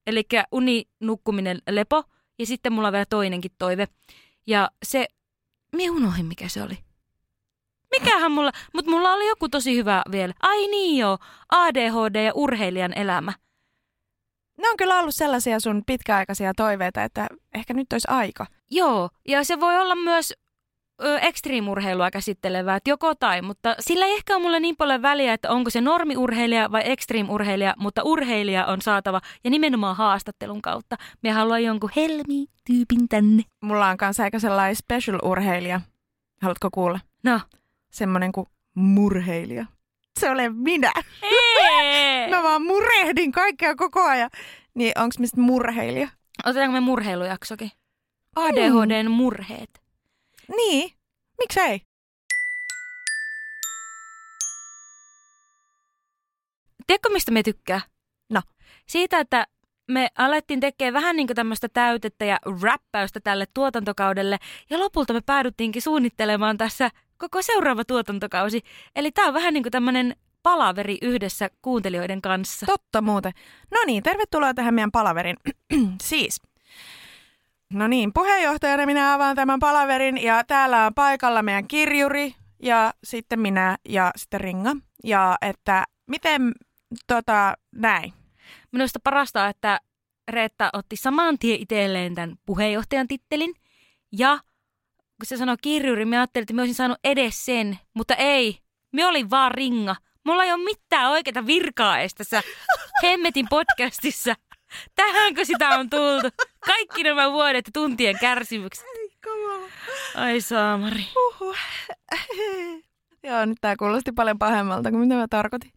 Eli 0.07 0.23
uni, 0.53 0.85
nukkuminen, 1.01 1.59
lepo. 1.71 2.03
Ja 2.39 2.47
sitten 2.47 2.73
mulla 2.73 2.89
on 2.89 2.93
vielä 2.93 3.07
toinenkin 3.11 3.51
toive. 3.59 3.89
Ja 4.47 4.71
se, 4.83 5.07
minä 5.77 5.93
unohdin 5.93 6.27
mikä 6.27 6.49
se 6.49 6.63
oli. 6.63 6.79
Mikähän 7.99 8.33
mulla, 8.33 8.53
mutta 8.75 8.91
mulla 8.91 9.13
oli 9.13 9.29
joku 9.29 9.49
tosi 9.49 9.77
hyvä 9.77 10.03
vielä. 10.13 10.35
Ai 10.43 10.67
niin 10.69 10.99
joo, 10.99 11.19
ADHD 11.53 12.25
ja 12.25 12.33
urheilijan 12.35 12.93
elämä. 12.99 13.33
Ne 14.59 14.69
on 14.69 14.77
kyllä 14.77 14.99
ollut 14.99 15.15
sellaisia 15.15 15.61
sun 15.61 15.83
pitkäaikaisia 15.87 16.53
toiveita, 16.57 17.05
että 17.05 17.27
ehkä 17.55 17.75
nyt 17.75 17.93
olisi 17.93 18.09
aika. 18.11 18.47
Joo, 18.71 19.11
ja 19.29 19.45
se 19.45 19.61
voi 19.61 19.79
olla 19.79 19.95
myös 19.95 20.35
ö, 21.03 21.19
ekstriimurheilua 21.19 22.11
käsittelevää, 22.11 22.77
että 22.77 22.91
joko 22.91 23.15
tai, 23.15 23.43
mutta 23.43 23.75
sillä 23.81 24.07
ei 24.07 24.15
ehkä 24.15 24.35
ole 24.35 24.43
mulle 24.43 24.61
niin 24.61 24.77
paljon 24.77 25.03
väliä, 25.03 25.33
että 25.33 25.51
onko 25.51 25.71
se 25.71 25.81
normiurheilija 25.81 26.73
vai 26.73 26.83
ekstriimurheilija, 26.85 27.75
mutta 27.79 28.03
urheilija 28.05 28.67
on 28.67 28.83
saatava 28.83 29.21
ja 29.45 29.51
nimenomaan 29.51 29.97
haastattelun 29.97 30.63
kautta. 30.63 30.97
Me 31.23 31.31
haluan 31.31 31.65
jonkun 31.65 31.91
helmi-tyypin 31.97 33.09
tänne. 33.09 33.43
Mulla 33.63 33.89
on 33.89 33.97
kanssa 33.97 34.23
aika 34.23 34.39
sellainen 34.39 34.77
special-urheilija. 34.77 35.81
Haluatko 36.43 36.69
kuulla? 36.73 37.01
No, 37.25 37.41
Semmoinen 37.91 38.33
kuin 38.33 38.47
murheilija. 38.75 39.67
se 40.21 40.31
ole 40.31 40.49
minä. 40.49 40.93
Mä 42.31 42.43
vaan 42.43 42.63
murehdin 42.63 43.33
kaikkea 43.33 43.77
koko 43.77 44.03
ajan. 44.03 44.31
Niin 44.75 44.93
onks 44.99 45.19
mistä 45.19 45.41
murheilija? 45.41 46.09
Otetaanko 46.47 46.73
me 46.73 46.81
murheilujaksokin? 46.81 47.71
ADHDn 48.37 49.11
murheet. 49.11 49.71
Niin, 50.57 50.91
miksei? 51.39 51.81
Tiedätkö, 56.87 57.09
mistä 57.13 57.33
me 57.33 57.43
tykkää? 57.43 57.81
No. 58.31 58.43
Siitä, 58.87 59.19
että 59.21 59.47
me 59.91 60.09
alettiin 60.19 60.61
tekemään 60.61 60.95
vähän 60.95 61.17
niin 61.17 61.27
kuin 61.27 61.35
tämmöistä 61.35 61.69
täytettä 61.69 62.25
ja 62.25 62.39
räppäystä 62.63 63.21
tälle 63.21 63.47
tuotantokaudelle. 63.55 64.39
Ja 64.71 64.79
lopulta 64.79 65.13
me 65.13 65.21
päädyttiinkin 65.21 65.83
suunnittelemaan 65.83 66.57
tässä 66.57 66.91
koko 67.19 67.43
seuraava 67.43 67.85
tuotantokausi. 67.85 68.63
Eli 68.97 69.13
tämä 69.13 69.29
on 69.29 69.35
vähän 69.35 69.55
niin 69.55 69.63
kuin 69.63 69.71
tämmöinen 69.71 70.17
palaveri 70.43 70.99
yhdessä 71.03 71.51
kuuntelijoiden 71.63 72.23
kanssa. 72.23 72.67
Totta 72.67 73.03
muuten. 73.03 73.33
No 73.71 73.79
niin, 73.87 74.03
tervetuloa 74.03 74.55
tähän 74.55 74.75
meidän 74.75 74.91
palaverin. 74.91 75.37
siis. 76.03 76.43
No 77.73 77.89
niin, 77.89 78.13
puheenjohtajana 78.13 78.87
minä 78.87 79.15
avaan 79.15 79.37
tämän 79.37 79.61
palaverin 79.61 80.23
ja 80.23 80.45
täällä 80.45 80.87
on 80.87 80.95
paikalla 80.95 81.43
meidän 81.43 81.69
kirjuri 81.69 82.35
ja 82.63 82.95
sitten 83.05 83.41
minä 83.41 83.77
ja 83.89 84.11
sitten 84.17 84.41
Ringa. 84.41 84.77
Ja 85.05 85.37
että 85.43 85.85
miten 86.07 86.53
tota 87.07 87.55
näin. 87.75 88.20
Minusta 88.73 88.99
parasta 89.05 89.43
on, 89.43 89.51
että 89.51 89.81
Reetta 90.29 90.71
otti 90.73 90.97
saman 90.97 91.39
tien 91.39 91.61
itselleen 91.61 92.15
tämän 92.15 92.37
puheenjohtajan 92.47 93.09
tittelin. 93.09 93.55
Ja 94.13 94.39
kun 94.93 95.27
se 95.27 95.37
sanoi 95.37 95.57
kirjuri, 95.63 96.05
mä 96.05 96.17
ajattelin, 96.17 96.43
että 96.43 96.55
mä 96.55 96.63
olisin 96.63 96.75
saanut 96.75 96.99
edes 97.05 97.45
sen, 97.45 97.79
mutta 97.95 98.15
ei. 98.15 98.59
Me 98.93 99.07
olin 99.07 99.31
vaan 99.31 99.53
ringa. 99.53 99.97
Mulla 100.25 100.45
ei 100.45 100.53
ole 100.53 100.65
mitään 100.65 101.11
oikeita 101.11 101.47
virkaa 101.47 101.99
edes 101.99 102.15
tässä 102.15 102.43
Hemmetin 103.03 103.47
podcastissa. 103.51 104.35
Tähänkö 104.95 105.45
sitä 105.45 105.69
on 105.69 105.91
tultu? 105.91 106.29
Kaikki 106.67 107.03
nämä 107.03 107.33
vuodet 107.33 107.67
ja 107.67 107.71
tuntien 107.73 108.19
kärsimykset. 108.21 108.85
Ai 110.15 110.41
saamari. 110.41 111.07
Uhuh. 111.17 111.57
Joo, 113.23 113.45
nyt 113.45 113.59
tää 113.61 113.77
kuulosti 113.77 114.13
paljon 114.13 114.39
pahemmalta 114.39 114.91
kuin 114.91 115.01
mitä 115.01 115.15
mä 115.15 115.27
tarkoitin. 115.31 115.73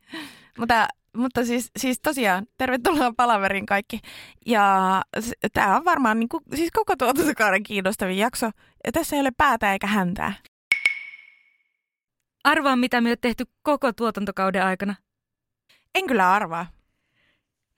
Mutta, 0.58 0.88
mutta 1.17 1.45
siis, 1.45 1.71
siis 1.78 1.99
tosiaan, 1.99 2.47
tervetuloa 2.58 3.13
palaverin 3.17 3.65
kaikki. 3.65 3.99
Ja 4.45 5.02
tämä 5.54 5.76
on 5.78 5.86
varmaan 5.86 6.19
niin 6.19 6.30
kuin, 6.30 6.43
siis 6.56 6.71
koko 6.71 6.95
tuotantokauden 6.95 7.63
kiinnostavin 7.63 8.17
jakso. 8.17 8.45
Ja 8.86 8.91
tässä 8.91 9.15
ei 9.15 9.19
ole 9.19 9.32
päätä 9.38 9.73
eikä 9.73 9.88
häntää. 9.88 10.34
Arvaa, 12.43 12.76
mitä 12.76 13.02
me 13.02 13.12
on 13.12 13.17
tehty 13.21 13.45
koko 13.62 13.93
tuotantokauden 13.93 14.63
aikana. 14.63 14.95
En 15.95 16.08
kyllä 16.08 16.34
arvaa. 16.34 16.65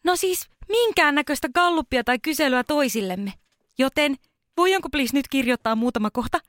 No 0.04 0.16
siis 0.16 0.50
minkäännäköistä 0.70 1.50
gallupia 1.50 2.04
tai 2.04 2.20
kyselyä 2.20 2.64
toisillemme. 2.64 3.34
Joten 3.78 4.16
voidaanko 4.58 4.90
please 4.90 5.14
nyt 5.14 5.28
kirjoittaa 5.28 5.76
muutama 5.76 6.12
kohta? 6.12 6.40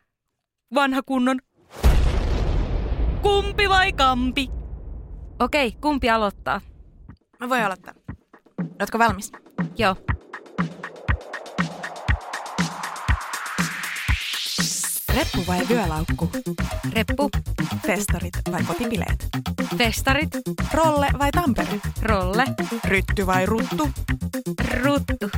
Vanha 0.75 1.03
kunnon. 1.03 1.41
Kumpi 3.23 3.69
vai 3.69 3.93
kampi? 3.93 4.49
Okei, 5.39 5.73
kumpi 5.81 6.11
aloittaa? 6.11 6.61
Mä 7.41 7.49
voin 7.49 7.63
aloittaa. 7.63 7.95
Oletko 8.79 8.99
valmis? 8.99 9.33
Joo. 9.79 9.97
Reppu 15.17 15.45
vai 15.47 15.69
vyölaukku? 15.69 16.31
Reppu, 16.93 17.31
Festarit 17.87 18.39
vai 18.51 18.63
kotipileet? 18.65 19.27
festarit, 19.79 20.29
Rolle 20.73 21.09
vai 21.19 21.31
Tampere? 21.31 21.81
rolle, 22.03 22.45
Rytty 22.85 23.27
vai 23.27 23.47
ruttu? 23.47 23.89
ruttu. 24.83 25.31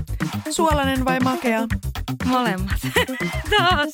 Suolainen 0.51 1.05
vai 1.05 1.21
makea? 1.21 1.67
Molemmat. 2.25 2.81
Taas. 3.59 3.91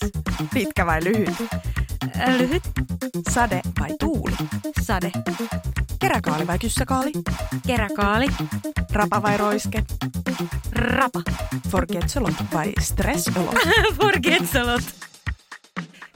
Pitkä 0.54 0.86
vai 0.86 1.04
lyhyt? 1.04 1.34
Lyhyt, 2.38 2.62
Sade 3.30 3.60
vai 3.80 3.90
tuuli? 3.98 4.36
sade, 4.82 5.10
Keräkaali 5.98 6.46
vai 6.46 6.58
kyssäkaali? 6.58 7.12
keräkaali, 7.66 8.26
Rapa 8.92 9.22
vai 9.22 9.36
roiske? 9.36 9.84
rapa, 10.72 11.22
Forgetsolot 11.70 12.34
vai 12.52 12.72
stressolot? 12.80 13.54
forgetsalot. 14.02 14.82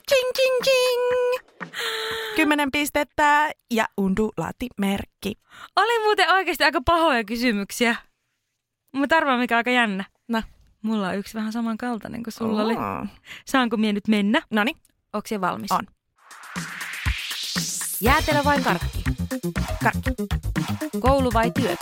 Ching, 0.09 0.31
ching, 0.35 0.63
ching! 0.65 1.73
Kymmenen 2.37 2.71
pistettä 2.71 3.51
ja 3.71 3.89
undulaattimerkki. 3.97 5.35
Oli 5.77 6.03
muuten 6.05 6.31
oikeasti 6.33 6.65
aika 6.65 6.81
pahoja 6.87 7.25
kysymyksiä. 7.25 7.97
Mutta 8.93 9.17
arvaa 9.17 9.39
mikä 9.39 9.57
aika 9.57 9.71
jännä. 9.71 10.05
No. 10.29 10.43
Mulla 10.83 11.09
on 11.09 11.17
yksi 11.17 11.35
vähän 11.35 11.53
samankaltainen 11.53 12.23
kuin 12.23 12.33
sulla 12.35 12.63
oli. 12.63 12.75
Oo. 12.75 13.07
Saanko 13.47 13.77
mie 13.77 13.93
nyt 13.93 14.09
mennä? 14.09 14.43
Noniin, 14.51 14.77
Onko 15.13 15.27
se 15.29 15.41
valmis? 15.41 15.73
On. 15.73 15.87
Jäätelö 18.01 18.45
vai 18.45 18.63
karkki? 18.63 19.03
karkki, 19.83 20.11
Koulu 21.01 21.31
vai 21.33 21.51
työt? 21.51 21.79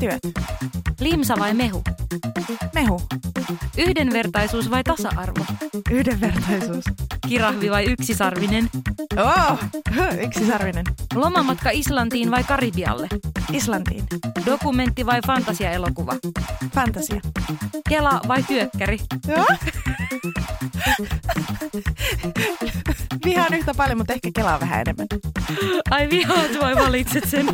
Työt, 0.00 0.20
Limsa 1.00 1.34
vai 1.38 1.54
mehu? 1.54 1.82
mehu, 2.74 3.02
Yhdenvertaisuus 3.76 4.70
vai 4.70 4.84
tasa-arvo? 4.84 5.44
yhdenvertaisuus. 5.90 6.84
Kirahvi 7.28 7.70
vai 7.70 7.84
yksisarvinen? 7.84 8.70
Oh, 9.16 9.58
yksisarvinen. 10.24 10.84
Lomamatka 11.14 11.70
Islantiin 11.72 12.30
vai 12.30 12.44
Karibialle? 12.44 13.08
Islantiin. 13.52 14.04
Dokumentti 14.46 15.06
vai 15.06 15.20
fantasiaelokuva? 15.26 16.16
Fantasia. 16.74 17.20
Kela 17.88 18.20
vai 18.28 18.42
työkkäri? 18.42 18.98
Joo. 19.28 19.46
Vihaan 23.24 23.54
yhtä 23.54 23.74
paljon, 23.74 23.98
mutta 23.98 24.12
ehkä 24.12 24.30
kelaa 24.34 24.60
vähän 24.60 24.80
enemmän. 24.80 25.06
Ai 25.90 26.10
vihaat 26.10 26.50
vai 26.60 26.76
valitset 26.76 27.24
sen? 27.28 27.46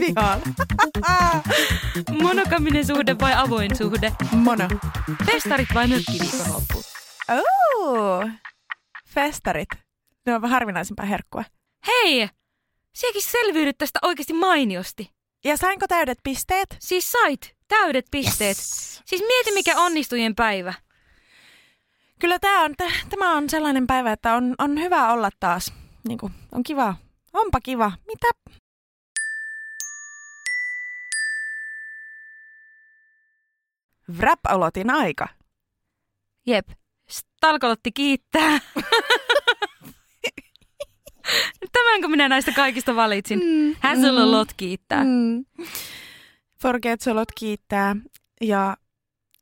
Vihaan. 0.00 0.40
Monokaminen 2.22 2.86
suhde 2.86 3.18
vai 3.18 3.34
avoin 3.34 3.76
suhde? 3.76 4.12
Mono. 4.32 4.68
Festarit 5.26 5.68
vai 5.74 5.88
mökkiviikonloppu? 5.88 6.82
Oh, 7.28 8.30
festarit. 9.08 9.68
Ne 10.26 10.34
on 10.34 10.50
harvinaisempaa 10.50 11.06
herkkua. 11.06 11.44
Hei! 11.86 12.28
Siekin 12.94 13.22
selviydyt 13.22 13.78
tästä 13.78 13.98
oikeasti 14.02 14.32
mainiosti. 14.32 15.10
Ja 15.44 15.56
sainko 15.56 15.86
täydet 15.88 16.18
pisteet? 16.22 16.76
Siis 16.80 17.12
sait 17.12 17.56
täydet 17.68 18.06
pisteet. 18.10 18.56
Yes. 18.56 19.02
Siis 19.06 19.22
mieti 19.26 19.52
mikä 19.52 19.80
onnistujien 19.80 20.34
päivä. 20.34 20.74
Kyllä 22.20 22.38
tämä 22.38 22.64
on, 22.64 22.72
t- 22.72 23.08
tämä 23.10 23.36
on 23.36 23.50
sellainen 23.50 23.86
päivä, 23.86 24.12
että 24.12 24.34
on, 24.34 24.54
on 24.58 24.80
hyvä 24.80 25.12
olla 25.12 25.30
taas. 25.40 25.72
Niin 26.08 26.18
kuin, 26.18 26.32
on 26.52 26.62
kiva. 26.62 26.94
Onpa 27.32 27.60
kiva. 27.60 27.92
Mitä? 28.06 28.28
Wrap-olotin 34.18 34.90
aika. 34.90 35.28
Jep. 36.46 36.68
Stalkolotti 37.08 37.92
kiittää. 37.92 38.60
Tämänkö 41.72 42.08
minä 42.08 42.28
näistä 42.28 42.52
kaikista 42.52 42.96
valitsin? 42.96 43.38
Mm, 43.38 43.74
Hazelolot 43.80 44.48
kiittää. 44.56 45.04
Mm. 45.04 45.44
Forgetsolot 46.62 47.28
kiittää 47.38 47.96
ja 48.40 48.76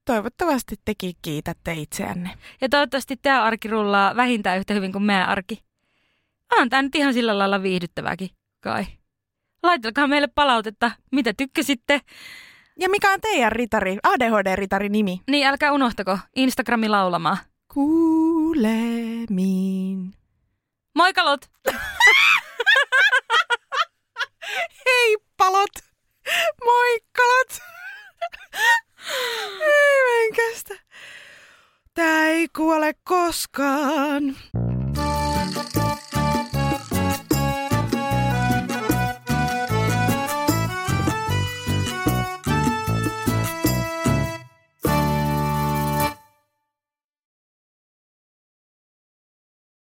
toivottavasti 0.04 0.76
tekin 0.84 1.14
kiitätte 1.22 1.72
itseänne. 1.72 2.30
Ja 2.60 2.68
toivottavasti 2.68 3.16
tämä 3.16 3.42
arki 3.42 3.68
rullaa 3.68 4.16
vähintään 4.16 4.58
yhtä 4.58 4.74
hyvin 4.74 4.92
kuin 4.92 5.02
meidän 5.02 5.28
arki. 5.28 5.62
On 6.58 6.68
tämä 6.68 6.82
nyt 6.82 6.94
ihan 6.94 7.14
sillä 7.14 7.38
lailla 7.38 7.62
viihdyttäväkin, 7.62 8.30
kai. 8.60 8.86
Laittakaa 9.62 10.06
meille 10.06 10.28
palautetta, 10.34 10.90
mitä 11.12 11.34
tykkäsitte. 11.36 12.00
Ja 12.80 12.88
mikä 12.88 13.12
on 13.12 13.20
teidän 13.20 13.52
ritari, 13.52 13.98
ADHD-ritari 14.02 14.88
nimi? 14.88 15.20
Niin 15.30 15.46
älkää 15.46 15.72
unohtako 15.72 16.18
Instagrami 16.36 16.88
laulamaan. 16.88 17.38
Kuulemiin. 17.74 19.40
Moikalot! 20.94 21.50
Hei 24.86 25.16
palot! 25.36 25.70
Moikkalat! 26.64 27.62
ei 29.60 30.02
mä 30.02 30.24
en 30.24 30.34
kestä. 30.34 30.74
Tää 31.94 32.26
ei 32.26 32.48
kuole 32.56 32.94
koskaan. 33.04 34.36